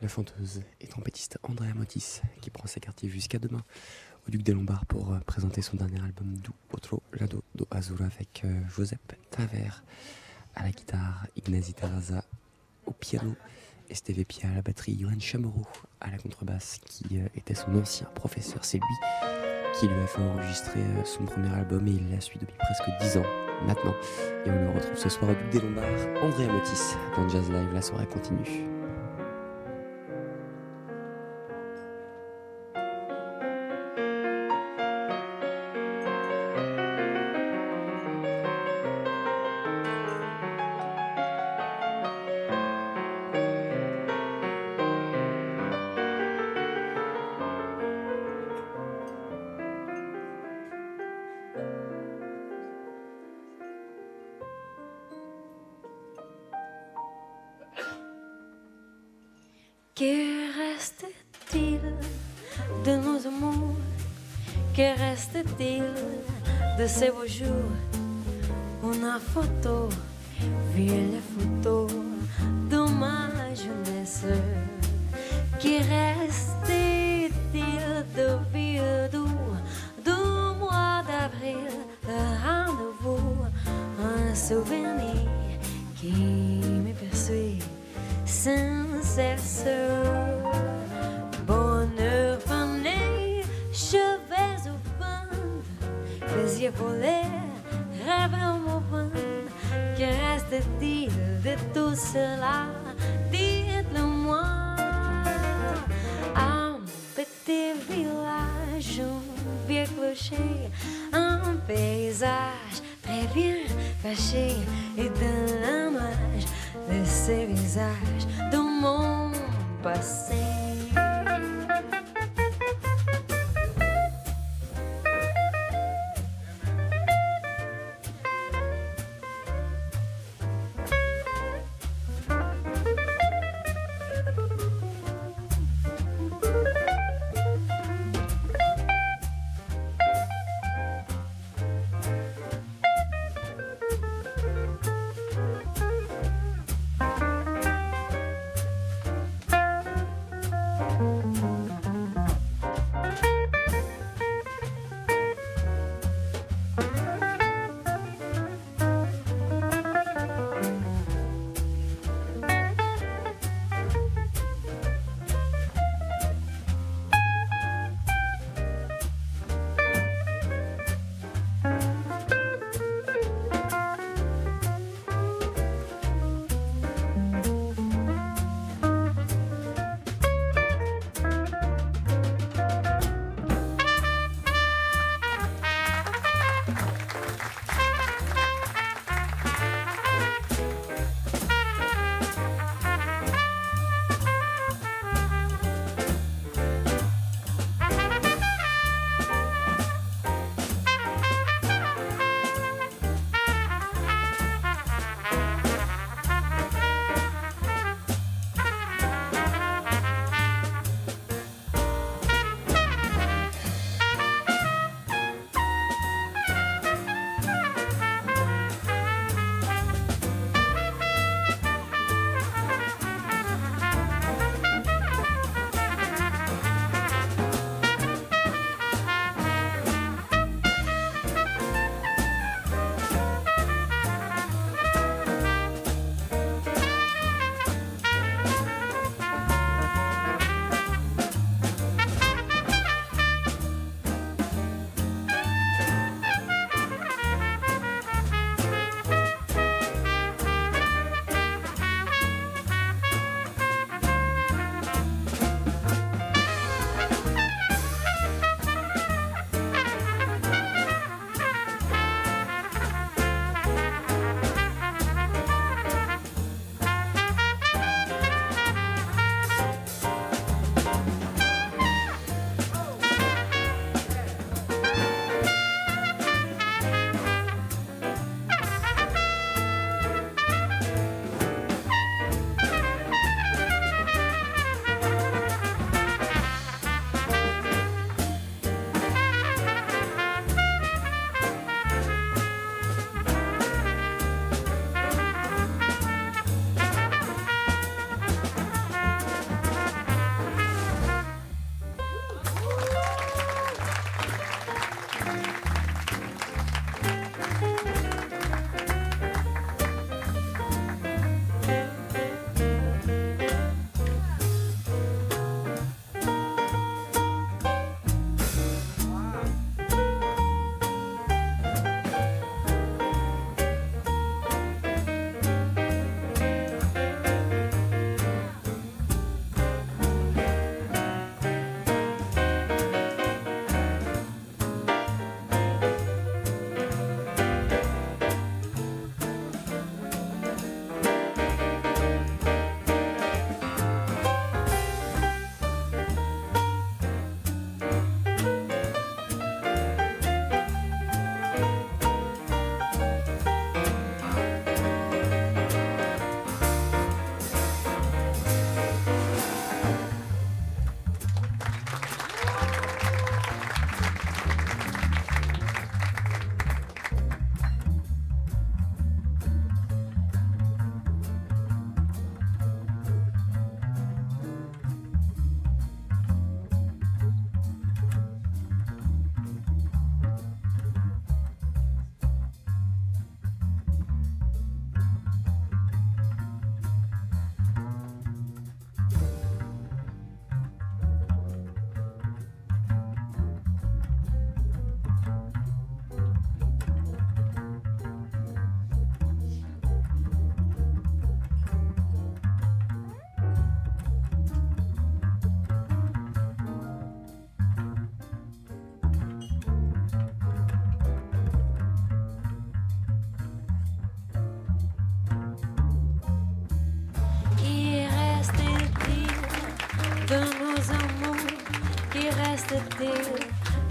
La 0.01 0.07
chanteuse 0.07 0.63
et 0.81 0.87
trompettiste 0.87 1.39
Andrea 1.43 1.75
Motis 1.75 2.21
qui 2.41 2.51
prend 2.51 2.69
ses 2.69 2.79
quartiers 2.79 3.09
jusqu'à 3.09 3.41
demain 3.41 3.65
au 4.29 4.31
Duc 4.31 4.43
des 4.43 4.53
Lombards 4.53 4.87
pour 4.87 5.13
euh, 5.13 5.19
présenter 5.27 5.61
son 5.61 5.77
dernier 5.77 6.01
album 6.01 6.37
Du 6.39 6.51
Otro 6.73 7.03
Lado 7.15 7.43
do 7.57 7.67
Azul 7.73 8.01
avec 8.03 8.43
euh, 8.45 8.61
Josep 8.77 9.01
Taver 9.31 9.71
à 10.55 10.63
la 10.63 10.71
guitare, 10.71 11.27
Ignasi 11.37 11.75
Terraza 11.75 12.25
au 12.87 12.93
piano, 12.93 13.35
Esteve 13.91 14.25
Pia 14.25 14.49
à 14.51 14.55
la 14.55 14.63
batterie, 14.63 14.97
Johan 14.99 15.19
Chamorro 15.21 15.67
à 16.01 16.11
la 16.11 16.19
contrebasse 16.19 16.81
qui 16.85 17.19
euh, 17.19 17.29
était 17.35 17.55
son 17.55 17.75
ancien 17.75 18.07
professeur. 18.15 18.65
C'est 18.65 18.79
lui 18.79 19.31
qui 19.79 19.87
lui 19.87 19.95
a 19.95 20.07
fait 20.07 20.23
enregistrer 20.23 20.81
euh, 20.81 21.05
son 21.05 21.25
premier 21.25 21.53
album 21.55 21.87
et 21.87 21.93
il 21.93 22.11
l'a 22.11 22.21
suivi 22.21 22.41
depuis 22.41 22.57
presque 22.59 22.91
10 23.01 23.19
ans 23.19 23.27
maintenant. 23.67 23.95
Et 24.47 24.51
on 24.51 24.65
le 24.65 24.71
retrouve 24.71 24.97
ce 24.97 25.09
soir 25.09 25.31
au 25.31 25.35
Duc 25.35 25.51
des 25.51 25.61
Lombards, 25.61 26.23
Andrea 26.23 26.53
Motis 26.53 26.97
dans 27.17 27.29
Jazz 27.29 27.51
Live. 27.51 27.73
La 27.73 27.83
soirée 27.83 28.07
continue. 28.07 28.78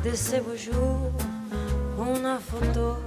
de 0.10 0.16
ces 0.16 0.40
beaux 0.40 0.56
jours, 0.56 1.12
on 2.00 2.24
a 2.24 2.40
photo. 2.40 3.07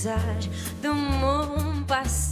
Visages 0.00 0.48
de 0.82 0.88
mon 0.88 1.82
passé, 1.86 2.29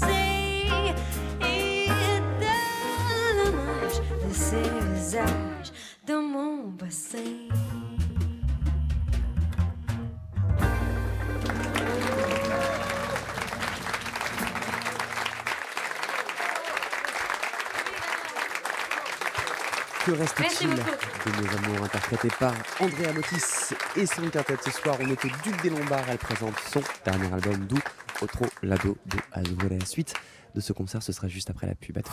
Que 20.09 20.14
reste-t-il 20.14 20.70
de 20.70 21.42
nos 21.42 21.59
amours 21.59 21.84
interprétés 21.84 22.30
par 22.40 22.54
Andrea 22.80 23.12
Motis 23.12 23.74
et 23.94 24.06
son 24.06 24.22
quintet 24.30 24.56
ce 24.64 24.70
soir 24.70 24.96
On 25.02 25.06
est 25.06 25.22
au 25.22 25.28
Duc 25.44 25.62
des 25.62 25.68
Lombards, 25.68 26.06
elle 26.09 26.16
présente 26.16 26.54
son 26.72 26.80
dernier 27.04 27.30
album 27.30 27.66
d'où 27.66 27.76
Otro 28.22 28.46
Lado 28.62 28.96
de 29.04 29.18
Azul. 29.32 29.59
La 29.78 29.84
suite 29.84 30.14
de 30.54 30.62
ce 30.62 30.72
concert, 30.72 31.02
ce 31.02 31.12
sera 31.12 31.28
juste 31.28 31.50
après 31.50 31.66
la 31.66 31.74
pub. 31.74 31.98
À 31.98 32.02
tout. 32.02 32.12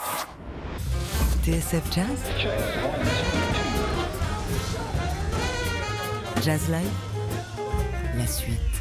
TSF 1.45 1.83
Jazz 1.93 2.05
Jazz 6.43 6.69
Live 6.69 6.91
La 8.17 8.27
suite. 8.27 8.74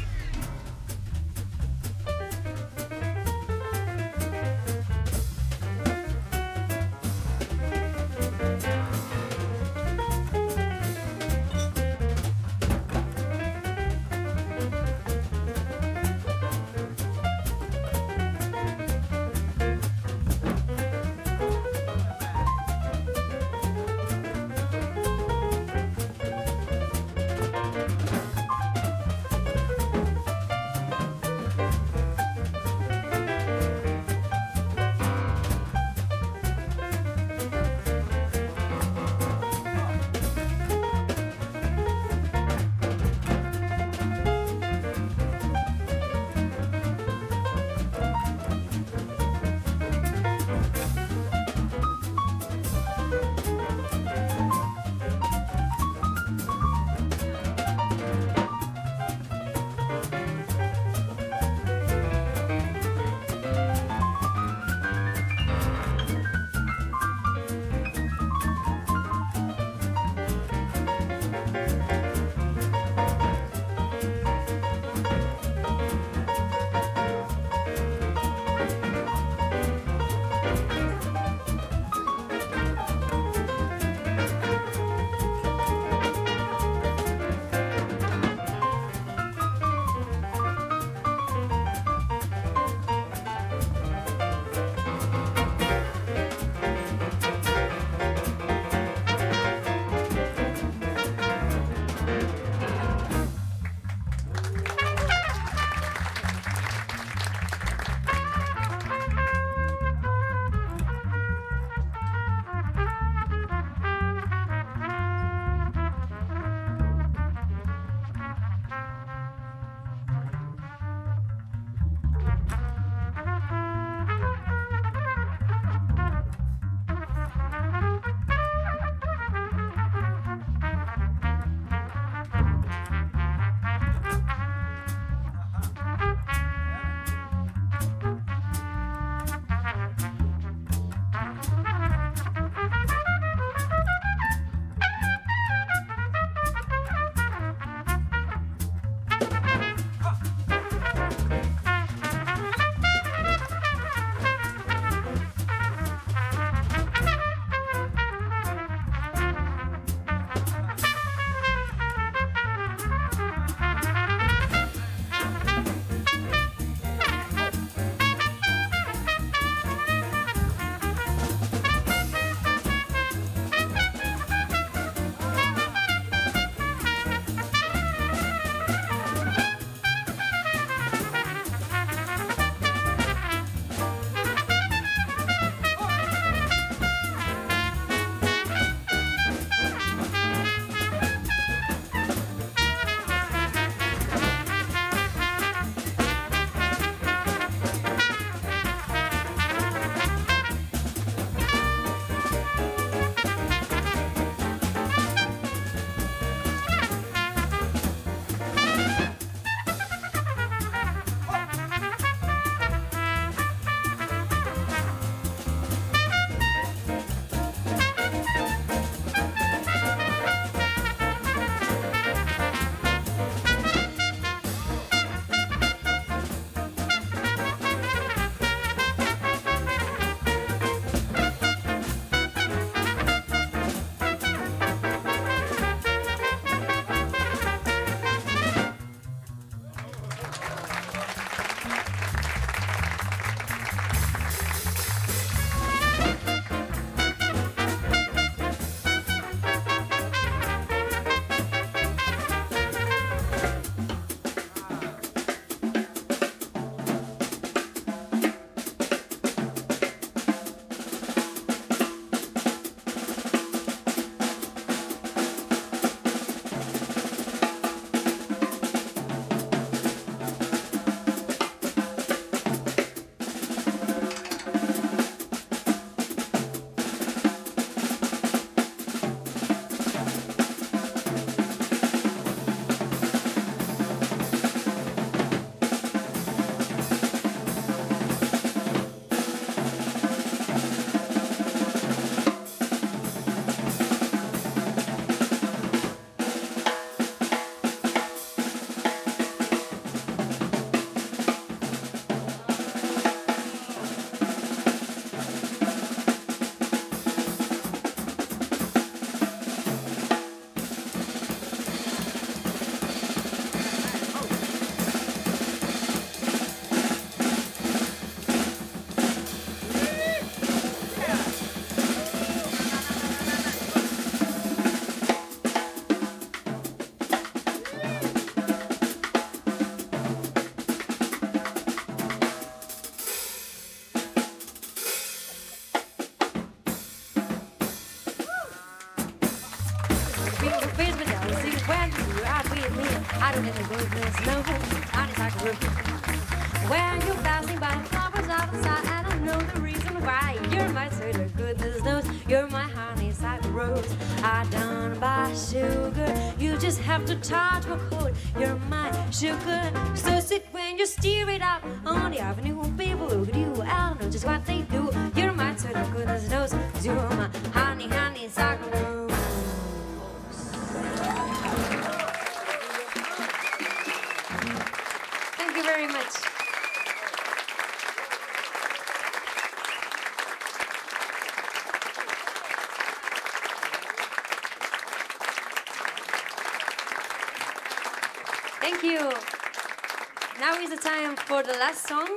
The 391.45 391.57
last 391.59 391.87
song 391.87 392.09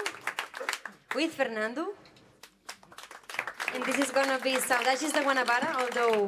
with 1.15 1.33
Fernando. 1.35 1.89
And 3.75 3.85
this 3.85 3.99
is 3.99 4.11
gonna 4.11 4.39
be 4.43 4.53
Saudades 4.57 5.13
da 5.13 5.23
Guanabara, 5.23 5.75
although 5.81 6.27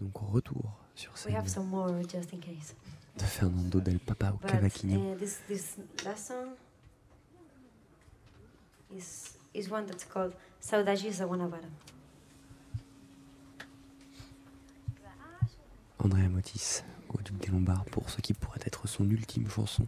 donc 0.00 0.34
retour 0.34 0.62
sur 0.94 1.10
we 1.12 1.18
scène 1.18 1.34
have 1.36 1.48
some 1.48 1.66
more 1.68 2.02
just 2.02 2.32
in 2.32 2.40
case. 2.40 2.74
de 3.16 3.24
Fernando 3.24 3.80
del 3.80 3.98
Papa 4.00 4.32
au 4.32 4.38
Cavaquinho. 4.38 5.12
uh, 5.12 5.18
this 5.18 5.38
this 5.48 5.76
last 6.04 6.26
song 6.28 6.56
is 8.96 9.36
is 9.54 9.70
one 9.70 9.86
that's 9.86 10.04
called 10.04 10.34
Saudades 10.60 11.18
da 11.18 11.26
Guanabara. 11.26 11.68
Andrea 16.04 16.28
Motis 16.28 16.82
au 17.14 17.20
Duc 17.22 17.38
des 17.38 17.48
Lombards 17.48 17.84
pour 17.86 18.10
ce 18.10 18.20
qui 18.20 18.34
pourrait 18.34 18.60
être 18.66 18.88
son 18.88 19.08
ultime 19.08 19.48
chanson 19.48 19.86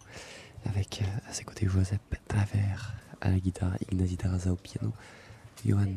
avec 0.64 1.02
euh, 1.02 1.28
à 1.28 1.32
ses 1.32 1.44
côtés 1.44 1.66
Josep 1.66 2.00
Travers 2.28 2.94
à 3.20 3.30
la 3.30 3.38
guitare, 3.38 3.76
Ignazi 3.90 4.16
Tarraza 4.16 4.52
au 4.52 4.56
piano, 4.56 4.92
Johan 5.66 5.94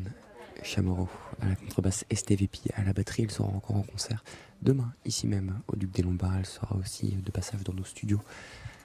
Chamorro 0.62 1.08
à 1.40 1.48
la 1.48 1.54
contrebasse, 1.56 2.04
STVP 2.12 2.58
à 2.74 2.82
la 2.82 2.92
batterie. 2.92 3.24
Elle 3.24 3.30
sera 3.30 3.48
encore 3.48 3.76
en 3.76 3.82
concert 3.82 4.24
demain 4.62 4.92
ici 5.04 5.26
même 5.26 5.60
au 5.68 5.76
Duc 5.76 5.90
des 5.92 6.02
Lombards. 6.02 6.36
Elle 6.38 6.46
sera 6.46 6.74
aussi 6.76 7.08
de 7.12 7.30
passage 7.30 7.62
dans 7.62 7.74
nos 7.74 7.84
studios 7.84 8.20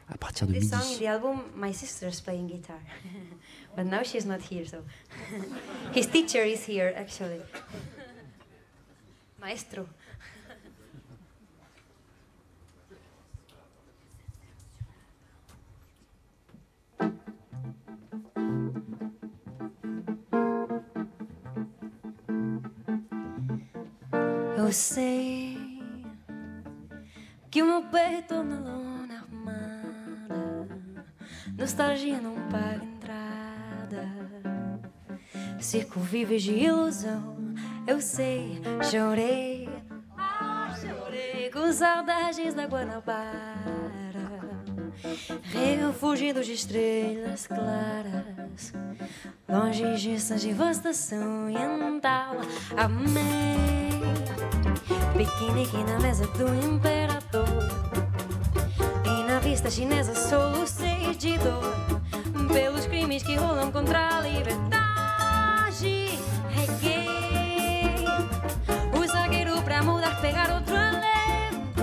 à 0.10 0.18
partir 0.18 0.46
de 0.46 0.54
This 0.54 0.64
midi. 0.66 0.76
song 0.76 1.00
the 1.00 1.08
album, 1.08 1.38
my 1.56 1.74
sister's 1.74 2.22
playing 2.22 2.48
guitar, 2.48 2.78
but 3.76 3.86
now 3.86 4.04
she's 4.04 4.26
not 4.26 4.42
here. 4.52 4.66
So 4.68 4.84
his 5.96 6.08
teacher 6.08 6.44
is 6.44 6.68
here 6.68 6.94
actually, 6.96 7.40
maestro. 9.42 9.88
Eu 24.64 24.72
sei 24.72 25.58
que 27.52 27.62
o 27.62 27.66
meu 27.66 27.82
peito 27.84 28.42
na 28.42 28.62
lona 28.62 29.16
armada 29.16 31.06
Nostalgia 31.58 32.22
não 32.22 32.36
paga 32.48 32.82
entrada. 32.82 34.10
Circo 35.60 36.00
vive 36.00 36.38
de 36.38 36.54
ilusão 36.54 37.36
Eu 37.86 38.00
sei, 38.00 38.62
chorei 38.90 39.68
Chorei 40.80 41.52
com 41.52 41.70
saudades 41.74 42.54
da 42.54 42.66
Guanabara 42.66 43.34
Refugindo 45.44 46.42
de 46.42 46.54
estrelas 46.54 47.48
claras 47.48 48.72
Longe 49.50 49.96
de 49.98 50.12
essa 50.14 50.38
devastação 50.38 51.48
oriental 51.48 52.38
Amei 52.78 53.93
Piquenique 55.18 55.78
na 55.84 56.00
mesa 56.00 56.26
do 56.28 56.48
imperador. 56.54 57.48
E 59.06 59.24
na 59.28 59.40
vista 59.40 59.70
chinesa 59.70 60.14
solucei 60.16 61.16
de 61.16 61.38
dor. 61.38 61.76
Pelos 62.52 62.86
crimes 62.86 63.24
que 63.24 63.36
rolam 63.36 63.72
contra 63.72 64.18
a 64.18 64.22
liberdade. 64.22 64.84
Reguei 66.50 68.06
o 68.94 69.08
zagueiro 69.08 69.62
pra 69.64 69.82
mudar, 69.82 70.20
pegar 70.22 70.52
outro 70.54 70.76
alento 70.76 71.82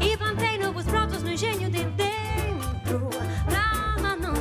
E 0.00 0.16
plantei 0.16 0.58
novos 0.58 0.84
brotos 0.84 1.22
no 1.22 1.30
engenho 1.30 1.70
de 1.70 1.84
dentro. 1.84 3.08
Pra 3.46 3.94
alma 3.94 4.16
não 4.16 4.34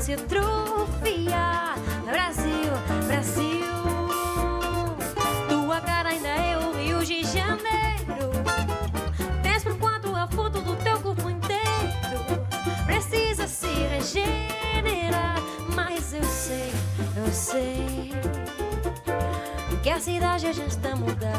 Que 19.82 19.90
a 19.90 19.99
cidade 19.99 20.52
já 20.52 20.65
está 20.65 20.95
mudada. 20.95 21.36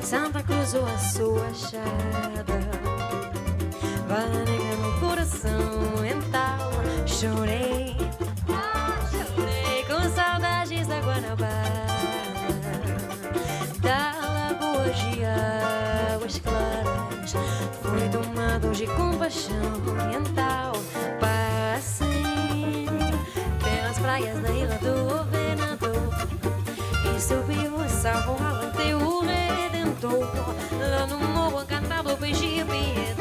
Santa 0.00 0.42
Cruz 0.42 0.72
ou 0.74 0.86
a 0.86 0.98
sua 0.98 1.46
achada. 1.48 2.58
Vai 4.08 4.28
negra 4.44 4.76
no 4.76 5.00
coração 5.00 6.06
Então 6.06 7.06
chorei. 7.06 7.96
Chorei 9.10 9.84
com 9.84 10.08
saudades 10.14 10.86
da 10.86 11.00
Guanabara 11.00 11.86
Da 13.82 14.12
lagoa 14.20 14.88
de 14.90 15.24
águas 16.14 16.38
claras. 16.38 17.34
Fui 17.82 18.08
tomado 18.08 18.70
de 18.72 18.86
compaixão 18.86 19.72
oriental 19.86 20.65
praias 24.16 24.40
da 24.40 24.50
ilha 24.50 24.78
do 24.78 25.04
governador. 25.04 26.10
E 27.14 27.20
subiu 27.20 27.80
a 27.82 27.88
salvo 27.88 28.36
ante 28.42 28.94
o 28.94 29.20
redentor. 29.20 30.26
Lá 30.90 31.06
no 31.06 31.18
morro 31.18 31.62
encantado 31.62 32.16
pedi 32.16 32.64
piedade 32.64 33.15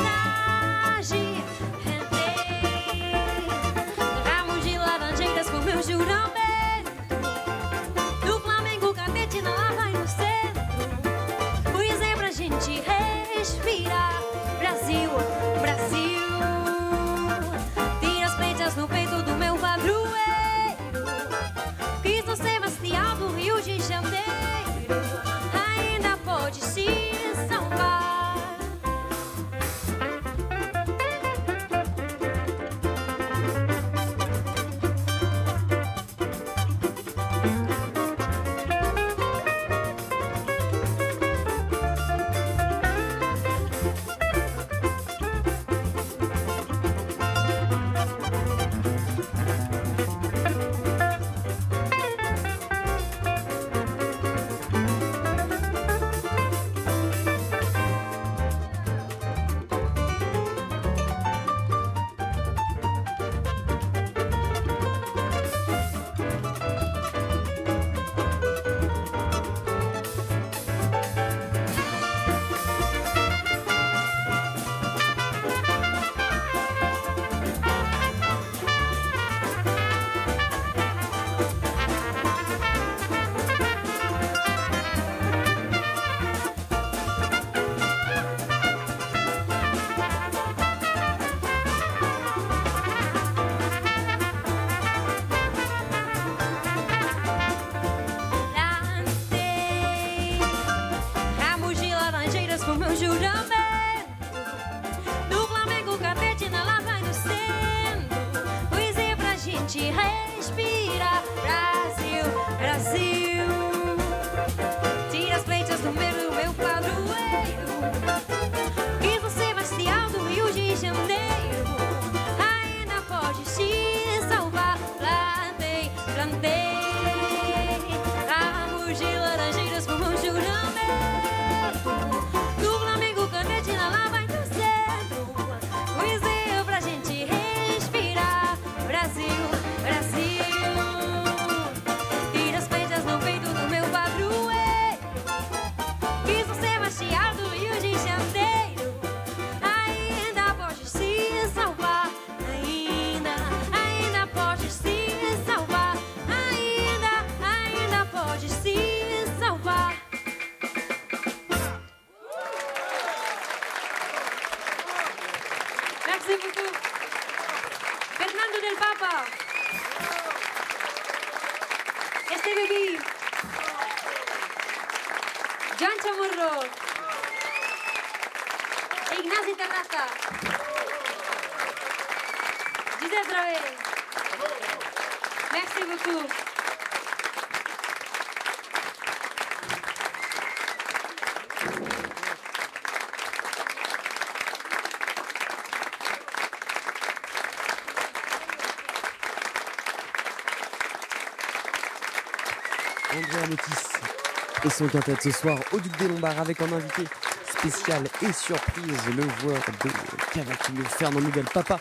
Andrea 203.25 203.47
Motis 203.49 204.65
et 204.65 204.69
son 204.69 204.87
quintet 204.87 205.15
ce 205.21 205.31
soir 205.31 205.57
au 205.71 205.79
Duc 205.79 205.97
des 205.97 206.07
Lombards 206.07 206.39
avec 206.39 206.61
un 206.61 206.71
invité 206.71 207.03
spécial 207.47 208.03
et 208.21 208.31
surprise, 208.31 208.97
le 209.15 209.23
joueur 209.41 209.61
de 209.83 209.89
Cavaquinho, 210.33 210.83
Fernando 210.89 211.29
del 211.31 211.45
Papa. 211.45 211.79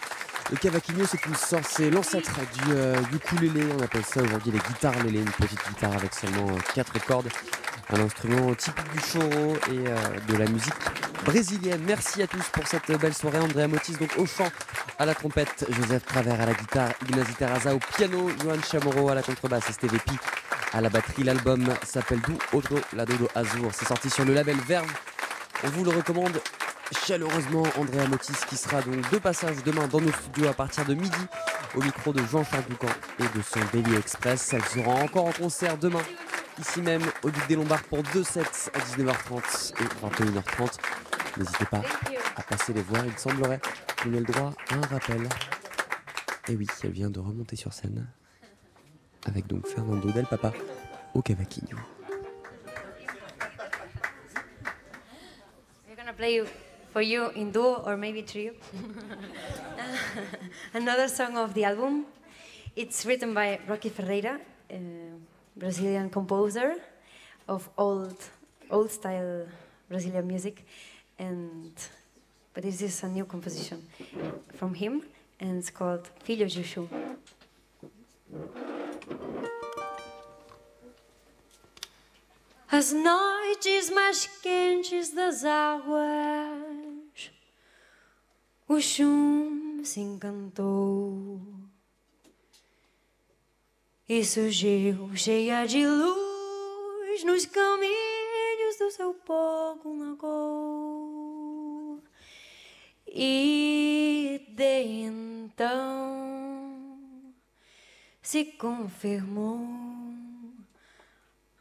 Le 0.50 0.56
Cavaquinho, 0.56 1.04
c'est 1.06 1.24
une 1.26 1.34
sorte, 1.34 1.64
c'est 1.68 1.90
l'ancêtre 1.90 2.32
du, 2.52 2.72
euh, 2.72 2.96
on 3.78 3.82
appelle 3.82 4.04
ça 4.04 4.22
aujourd'hui 4.22 4.52
les 4.52 4.58
guitares 4.58 5.02
lélé, 5.02 5.20
une 5.20 5.30
petite 5.30 5.60
guitare 5.68 5.92
avec 5.92 6.14
seulement 6.14 6.48
euh, 6.50 6.58
quatre 6.74 7.04
cordes, 7.04 7.28
un 7.90 8.00
instrument 8.00 8.54
typique 8.54 8.92
du 8.92 9.00
choro 9.00 9.56
et 9.70 9.88
euh, 9.88 9.96
de 10.28 10.36
la 10.36 10.46
musique 10.46 10.74
brésilienne. 11.24 11.82
Merci 11.86 12.22
à 12.22 12.26
tous 12.26 12.44
pour 12.52 12.66
cette 12.66 12.90
belle 12.98 13.14
soirée. 13.14 13.38
Andrea 13.38 13.66
Motis 13.68 13.96
donc 13.96 14.10
au 14.18 14.26
chant, 14.26 14.50
à 14.98 15.06
la 15.06 15.14
trompette, 15.14 15.66
Joseph 15.70 16.04
Travers 16.04 16.40
à 16.40 16.46
la 16.46 16.54
guitare, 16.54 16.90
Ignazi 17.08 17.34
Terraza 17.34 17.74
au 17.74 17.78
piano, 17.78 18.30
Johan 18.42 18.62
Chamorro 18.70 19.10
à 19.10 19.14
la 19.14 19.22
contrebasse 19.22 19.70
et 19.70 19.72
Stevie 19.72 19.98
Pi 19.98 20.18
à 20.74 20.80
la 20.80 20.90
batterie. 20.90 21.22
L'album 21.22 21.72
s'appelle 21.84 22.20
Do 22.20 22.34
Otro 22.52 22.76
Lado 22.94 23.14
do 23.16 23.28
Azur. 23.34 23.70
C'est 23.72 23.86
sorti 23.86 24.10
sur 24.10 24.24
le 24.24 24.34
label 24.34 24.56
Verve. 24.66 24.90
On 25.62 25.68
vous 25.68 25.84
le 25.84 25.90
recommande 25.90 26.40
chaleureusement. 27.06 27.62
Andrea 27.78 28.06
Motis 28.08 28.32
qui 28.48 28.56
sera 28.56 28.82
donc 28.82 29.10
de 29.10 29.18
passage 29.18 29.62
demain 29.64 29.86
dans 29.86 30.00
nos 30.00 30.12
studios 30.12 30.48
à 30.48 30.52
partir 30.52 30.84
de 30.84 30.94
midi 30.94 31.26
au 31.74 31.82
micro 31.82 32.12
de 32.12 32.20
Jean-Charles 32.30 32.64
Doucan 32.68 32.92
et 33.20 33.38
de 33.38 33.42
son 33.42 33.60
Daily 33.72 33.96
Express. 33.96 34.52
Elle 34.52 34.64
sera 34.64 34.90
encore 34.90 35.26
en 35.26 35.32
concert 35.32 35.78
demain 35.78 36.02
ici 36.58 36.82
même 36.82 37.02
au 37.22 37.30
Duc 37.30 37.46
des 37.46 37.56
Lombards 37.56 37.84
pour 37.84 38.02
deux 38.12 38.24
sets 38.24 38.70
à 38.74 38.78
19h30 38.78 39.74
et 39.80 40.24
21h30. 40.24 40.78
N'hésitez 41.36 41.64
pas 41.66 41.82
à 42.36 42.42
passer 42.42 42.72
les 42.72 42.82
voir. 42.82 43.04
Il 43.06 43.18
semblerait 43.18 43.60
qu'on 44.02 44.12
ait 44.12 44.20
le 44.20 44.24
droit 44.24 44.52
à 44.70 44.74
un 44.74 44.80
rappel. 44.82 45.28
Et 46.48 46.56
oui, 46.56 46.66
elle 46.82 46.90
vient 46.90 47.10
de 47.10 47.20
remonter 47.20 47.56
sur 47.56 47.72
scène 47.72 48.06
avec 49.24 49.46
donc 49.46 49.66
Fernando 49.66 50.10
Del 50.10 50.26
Papa 50.26 50.52
au 51.14 51.22
Cavaquinho. 51.22 51.76
We're 55.88 55.96
gonna 55.96 56.12
play 56.12 56.42
for 56.92 57.02
you 57.02 57.30
in 57.34 57.50
duo 57.50 57.82
or 57.84 57.96
maybe 57.96 58.22
trio. 58.22 58.52
Another 60.74 61.08
song 61.08 61.36
of 61.36 61.54
the 61.54 61.64
album. 61.64 62.04
It's 62.76 63.06
written 63.06 63.34
by 63.34 63.60
Rocky 63.68 63.88
Ferreira, 63.88 64.40
a 64.70 64.80
Brazilian 65.56 66.10
composer 66.10 66.74
of 67.46 67.68
old, 67.78 68.16
old 68.70 68.90
style 68.90 69.46
Brazilian 69.88 70.26
music, 70.26 70.64
and 71.18 71.72
but 72.52 72.64
this 72.64 72.82
is 72.82 73.02
a 73.02 73.08
new 73.08 73.24
composition 73.24 73.82
from 74.54 74.74
him, 74.74 75.02
and 75.38 75.58
it's 75.58 75.70
called 75.70 76.08
Filho 76.24 76.46
de 76.46 76.62
Exu. 76.62 76.88
As 82.70 82.92
noites 82.92 83.90
mais 83.90 84.26
quentes 84.42 85.10
das 85.10 85.44
águas, 85.44 87.30
o 88.66 88.80
chum 88.80 89.82
se 89.84 90.00
encantou 90.00 91.40
e 94.08 94.24
surgiu 94.24 95.14
cheia 95.14 95.66
de 95.66 95.86
luz 95.86 97.22
nos 97.24 97.46
caminhos 97.46 98.76
do 98.78 98.90
seu 98.90 99.14
pouco 99.14 99.96
lagoa. 99.96 102.02
E 103.06 104.40
de 104.48 104.82
então 104.82 106.43
se 108.24 108.42
confirmou 108.56 109.68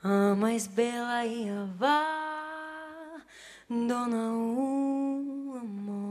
a 0.02 0.34
mais 0.34 0.66
bela 0.66 1.26
e 1.26 1.50
avá, 1.50 3.22
dona 3.70 4.32
um 4.32 5.60
amor. 5.62 6.03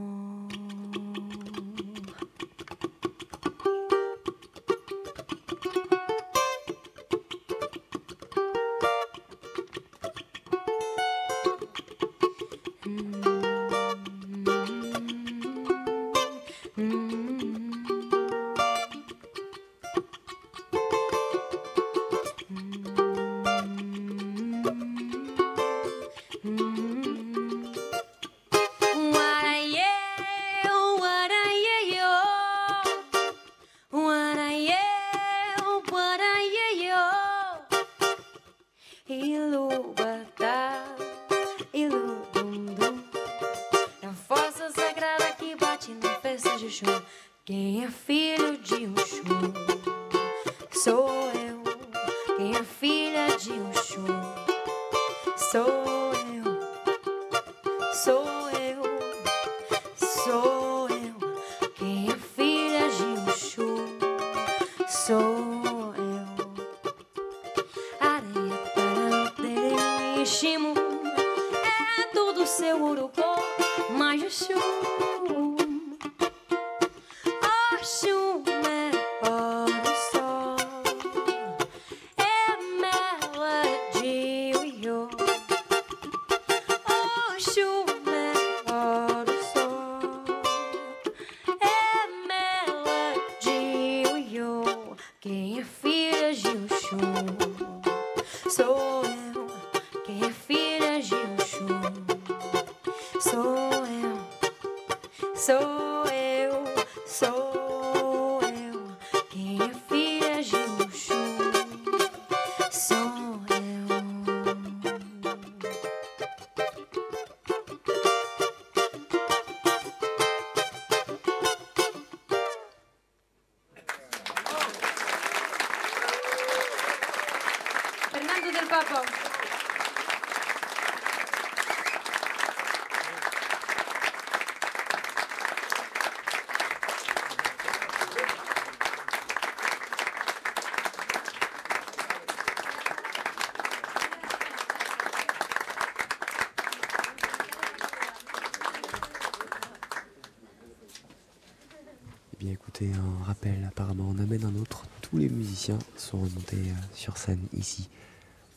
Musiciens 155.63 155.79
sont 155.97 156.19
remontés 156.19 156.57
euh, 156.57 156.95
sur 156.95 157.17
scène 157.17 157.47
ici, 157.57 157.89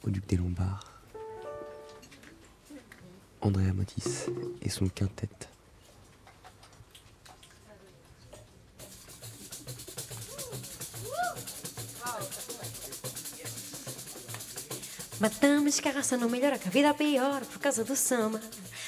au 0.06 0.10
Duc 0.10 0.26
des 0.28 0.38
Lombards. 0.38 0.92
Andrea 3.42 3.74
Motis 3.74 4.26
et 4.62 4.70
son 4.70 4.88
quintet. 4.88 5.30
Madame 15.20 15.68
Escarraça 15.68 16.18
não 16.18 16.30
melhora 16.30 16.58
que 16.58 16.68
a 16.68 16.72
vida 16.72 16.94
piora 16.94 17.46
por 17.46 17.60
causa 17.60 17.84
do 17.84 17.96
samba. 17.96 18.42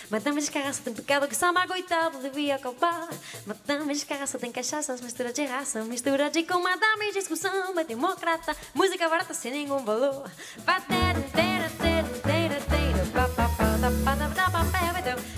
Madame 0.10 0.40
Escarraça 0.40 0.82
tem 0.84 0.94
pecado 0.94 1.28
que 1.28 1.36
samba, 1.36 1.68
coitado, 1.68 2.20
devia 2.20 2.56
acabar. 2.56 3.10
Madame 3.46 3.92
Escarraça 3.92 4.40
tem 4.40 4.52
cachaça, 4.52 4.96
mistura 5.04 5.34
de 5.34 5.44
raça, 5.46 5.84
mistura 5.84 6.30
de 6.30 6.44
com 6.44 6.62
Madame 6.62 7.12
diz 7.12 7.28
que 7.28 7.34
o 7.34 7.38
samba 7.38 7.82
é 7.82 7.84
democrata, 7.84 8.56
música 8.74 9.10
barata 9.10 9.34
sem 9.34 9.52
nenhum 9.52 9.84
valor. 9.84 10.30
Batera, 10.60 11.22
tera, 11.34 11.70
tera, 11.78 12.08
tera, 12.24 12.62
tera, 12.62 13.06
pa, 13.14 13.28
pa, 13.30 13.50
pa, 13.50 13.78
da, 13.78 13.92
pa, 14.06 14.16
da, 14.16 14.28
da, 14.28 14.50
pa, 14.50 14.66
tera, 14.72 15.02
tera. 15.02 15.38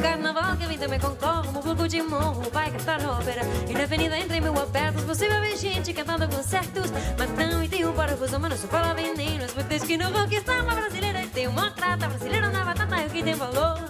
Carnaval 0.00 0.56
que 0.56 0.64
a 0.64 0.68
vida 0.68 0.88
me 0.88 0.98
concorre, 0.98 1.48
um 1.48 1.52
pouco 1.52 1.86
de 1.86 2.00
morro, 2.00 2.42
vai 2.50 2.70
cantar 2.70 3.04
ópera. 3.04 3.42
E 3.68 3.74
na 3.74 3.82
avenida 3.82 4.18
entre 4.18 4.40
mil 4.40 4.58
abertos, 4.58 5.04
você 5.04 5.28
vai 5.28 5.40
ver 5.42 5.58
gente 5.58 5.92
cantando 5.92 6.26
concertos. 6.26 6.90
Matão 7.18 7.62
e 7.62 7.68
tem 7.68 7.84
um 7.84 7.92
parafuso, 7.92 8.40
mas 8.40 8.50
não 8.50 8.56
se 8.56 8.66
fala 8.66 8.94
veneno. 8.94 9.44
As 9.44 9.82
que 9.82 9.96
não 9.98 10.10
rock 10.10 10.40
samba 10.40 10.74
brasileira. 10.74 11.22
E 11.22 11.28
tem 11.28 11.46
uma 11.48 11.69
trata 11.90 12.08
brasileira 12.08 12.50
na 12.50 12.64
batata, 12.64 13.02
e 13.02 13.06
o 13.06 13.10
que 13.10 13.22
tem 13.22 13.34
valor. 13.34 13.89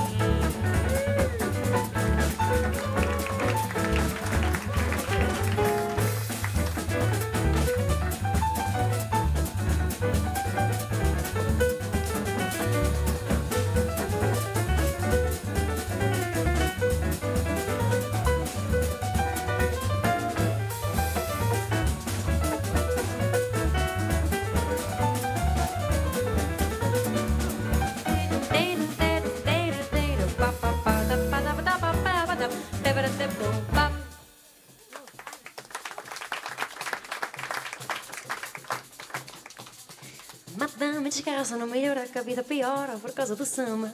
descarça 41.51 41.57
não 41.57 41.67
melhora 41.67 42.07
que 42.07 42.17
a 42.17 42.21
vida 42.21 42.43
piora 42.43 42.97
por 42.97 43.11
causa 43.11 43.35
do 43.35 43.45
samba. 43.45 43.91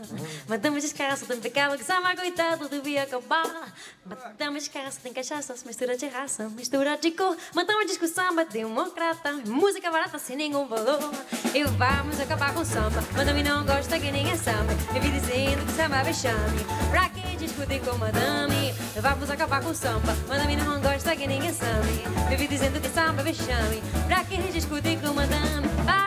Madame 0.47 0.79
descarça 0.79 1.25
tem 1.25 1.39
pecado 1.39 1.77
que 1.77 1.83
samba, 1.83 2.15
coitado, 2.15 2.69
devia 2.69 3.03
acabar. 3.03 3.73
Madame 4.05 4.59
descarça 4.59 4.99
tem 5.01 5.13
cachaça, 5.13 5.55
mistura 5.65 5.97
de 5.97 6.07
raça, 6.07 6.49
mistura 6.49 6.97
de 6.97 7.11
cor. 7.11 7.35
Madame 7.55 7.85
diz 7.85 7.97
que 7.97 8.05
o 8.05 8.07
samba 8.07 8.41
é 8.41 8.45
democrata, 8.45 9.31
música 9.45 9.89
barata 9.89 10.19
sem 10.19 10.35
nenhum 10.35 10.67
valor. 10.67 11.11
E 11.53 11.63
vamos 11.63 12.19
acabar 12.19 12.53
com 12.53 12.61
o 12.61 12.65
samba. 12.65 13.03
Madame 13.15 13.43
não 13.43 13.65
gosta 13.65 13.99
que 13.99 14.11
ninguém 14.11 14.37
samba. 14.37 14.73
Vive 14.93 15.09
dizendo 15.09 15.65
que 15.65 15.71
samba 15.73 15.97
é 15.97 16.03
vexame. 16.03 16.65
Pra 16.91 17.09
que 17.09 17.37
discutir 17.37 17.81
com 17.81 17.97
madame? 17.97 18.73
Vamos 19.01 19.29
acabar 19.29 19.61
com 19.61 19.69
o 19.69 19.75
samba. 19.75 20.15
Madame 20.27 20.55
não 20.55 20.81
gosta 20.81 21.15
que 21.15 21.27
ninguém 21.27 21.53
sabe. 21.53 22.03
Vive 22.29 22.47
dizendo 22.47 22.79
que 22.79 22.89
samba 22.89 23.21
é 23.21 23.23
vexame. 23.23 23.81
Pra 24.07 24.23
que 24.23 24.37
discutir 24.51 24.99
com 25.01 25.13
madame? 25.13 26.06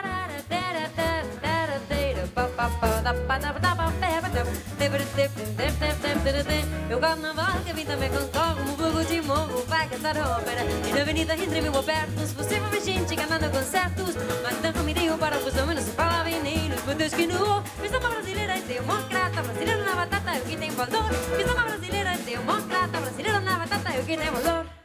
Meu 6.91 6.99
carnaval 6.99 7.61
que 7.65 7.73
vim 7.73 7.87
também 7.87 8.11
concorre 8.11 8.63
Um 8.63 8.77
fogo 8.77 9.05
de 9.05 9.23
morro 9.23 9.65
vai 9.69 9.89
cantar 9.89 10.17
ópera 10.19 10.63
E 10.89 10.93
na 10.93 11.03
avenida 11.03 11.35
entre 11.35 11.61
mil 11.61 11.79
abertos 11.79 12.33
Você 12.33 12.59
vai 12.59 12.71
ver 12.71 12.83
gente 12.83 13.15
cantando 13.15 13.49
concertos 13.49 14.17
Matando 14.43 14.83
me 14.83 14.93
deu 14.93 15.17
para 15.17 15.39
os 15.39 15.57
homens 15.57 15.85
se 15.85 15.93
fala 15.93 16.25
venenos 16.25 16.85
Meu 16.85 16.97
Deus 16.97 17.15
que 17.15 17.29
no 17.29 17.63
Fiz 17.81 17.93
uma 17.93 18.11
brasileira 18.11 18.59
e 18.59 18.63
democrata 18.63 19.41
Brasileira 19.41 19.85
na 19.85 19.95
batata 19.95 20.31
é 20.33 20.39
o 20.41 20.43
que 20.43 20.57
tem 20.57 20.71
valor 20.73 21.11
Fiz 21.37 21.51
uma 21.51 21.63
brasileira 21.63 22.15
e 22.15 22.19
democrata 22.19 23.01
Brasileira 23.01 23.41
na 23.41 23.59
batata 23.59 23.93
é 23.93 24.01
o 24.01 24.05
que 24.05 24.17
tem 24.17 24.31
valor 24.31 24.80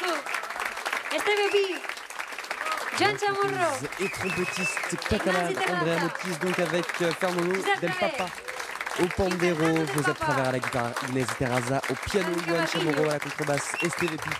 Beaucoup. 0.00 0.18
Este 1.14 1.24
bébé. 1.26 1.80
John 2.98 3.16
Chamorro. 3.18 3.78
Et 4.00 4.08
trompettiste 4.08 4.96
catalan 5.08 5.50
Ignacy 5.50 5.70
Andrea. 5.72 5.98
Motis, 6.00 6.38
donc 6.40 6.58
avec 6.58 6.86
euh, 7.02 7.12
Fernando. 7.18 7.62
Del 7.80 7.92
Papa 8.00 8.26
au 9.00 9.06
pandero, 9.16 9.84
Papa. 9.94 10.14
Travers 10.14 10.48
à 10.48 10.52
la 10.52 10.58
guitare, 10.58 10.90
Inès 11.10 11.26
Terraza 11.38 11.80
au 11.90 11.94
piano, 11.94 12.32
Juan. 12.46 12.66
Chamorro 12.66 13.08
à 13.08 13.12
la 13.12 13.18
contrebasse, 13.20 13.74
Estevepi 13.82 14.30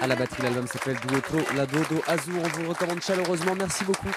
à 0.00 0.06
la 0.06 0.14
batterie. 0.14 0.42
L'album 0.42 0.66
s'appelle 0.66 0.96
Duotro 1.06 1.38
La 1.56 1.66
Dodo 1.66 2.02
Azur. 2.06 2.34
On 2.44 2.48
vous 2.48 2.62
le 2.62 2.68
recommande 2.68 3.02
chaleureusement. 3.02 3.54
Merci 3.56 3.84
beaucoup 3.84 4.10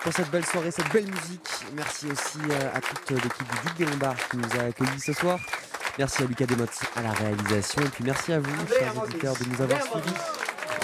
pour 0.00 0.12
cette 0.12 0.30
belle 0.30 0.46
soirée, 0.46 0.70
cette 0.70 0.90
belle 0.92 1.06
musique. 1.06 1.48
Merci 1.74 2.06
aussi 2.10 2.38
euh, 2.50 2.70
à 2.74 2.80
toute 2.80 3.10
l'équipe 3.10 3.48
du 3.48 3.68
Duc 3.68 3.76
des 3.78 3.84
Lombards 3.86 4.28
qui 4.30 4.36
nous 4.36 4.60
a 4.60 4.64
accueillis 4.64 5.00
ce 5.00 5.12
soir. 5.12 5.38
Merci 5.98 6.22
à 6.22 6.26
Lucas 6.26 6.46
Demotti 6.46 6.84
à 6.94 7.02
la 7.02 7.12
réalisation. 7.12 7.80
Et 7.82 7.88
puis 7.88 8.04
merci 8.04 8.32
à 8.32 8.40
vous, 8.40 8.66
chers 8.68 9.02
auditeurs, 9.02 9.34
de 9.34 9.44
nous 9.48 9.62
avoir 9.62 9.82
suivis. 9.82 10.16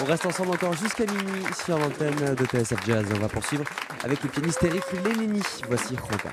On 0.01 0.05
reste 0.05 0.25
ensemble 0.25 0.51
encore 0.51 0.73
jusqu'à 0.73 1.05
minuit 1.05 1.45
sur 1.63 1.77
l'antenne 1.77 2.35
de 2.35 2.45
TSF 2.45 2.85
Jazz. 2.85 3.05
On 3.15 3.19
va 3.19 3.29
poursuivre 3.29 3.63
avec 4.03 4.23
le 4.23 4.29
pianiste 4.29 4.63
Eric 4.63 4.83
Lénini. 5.05 5.41
Voici 5.67 5.95
Juanca. 5.95 6.29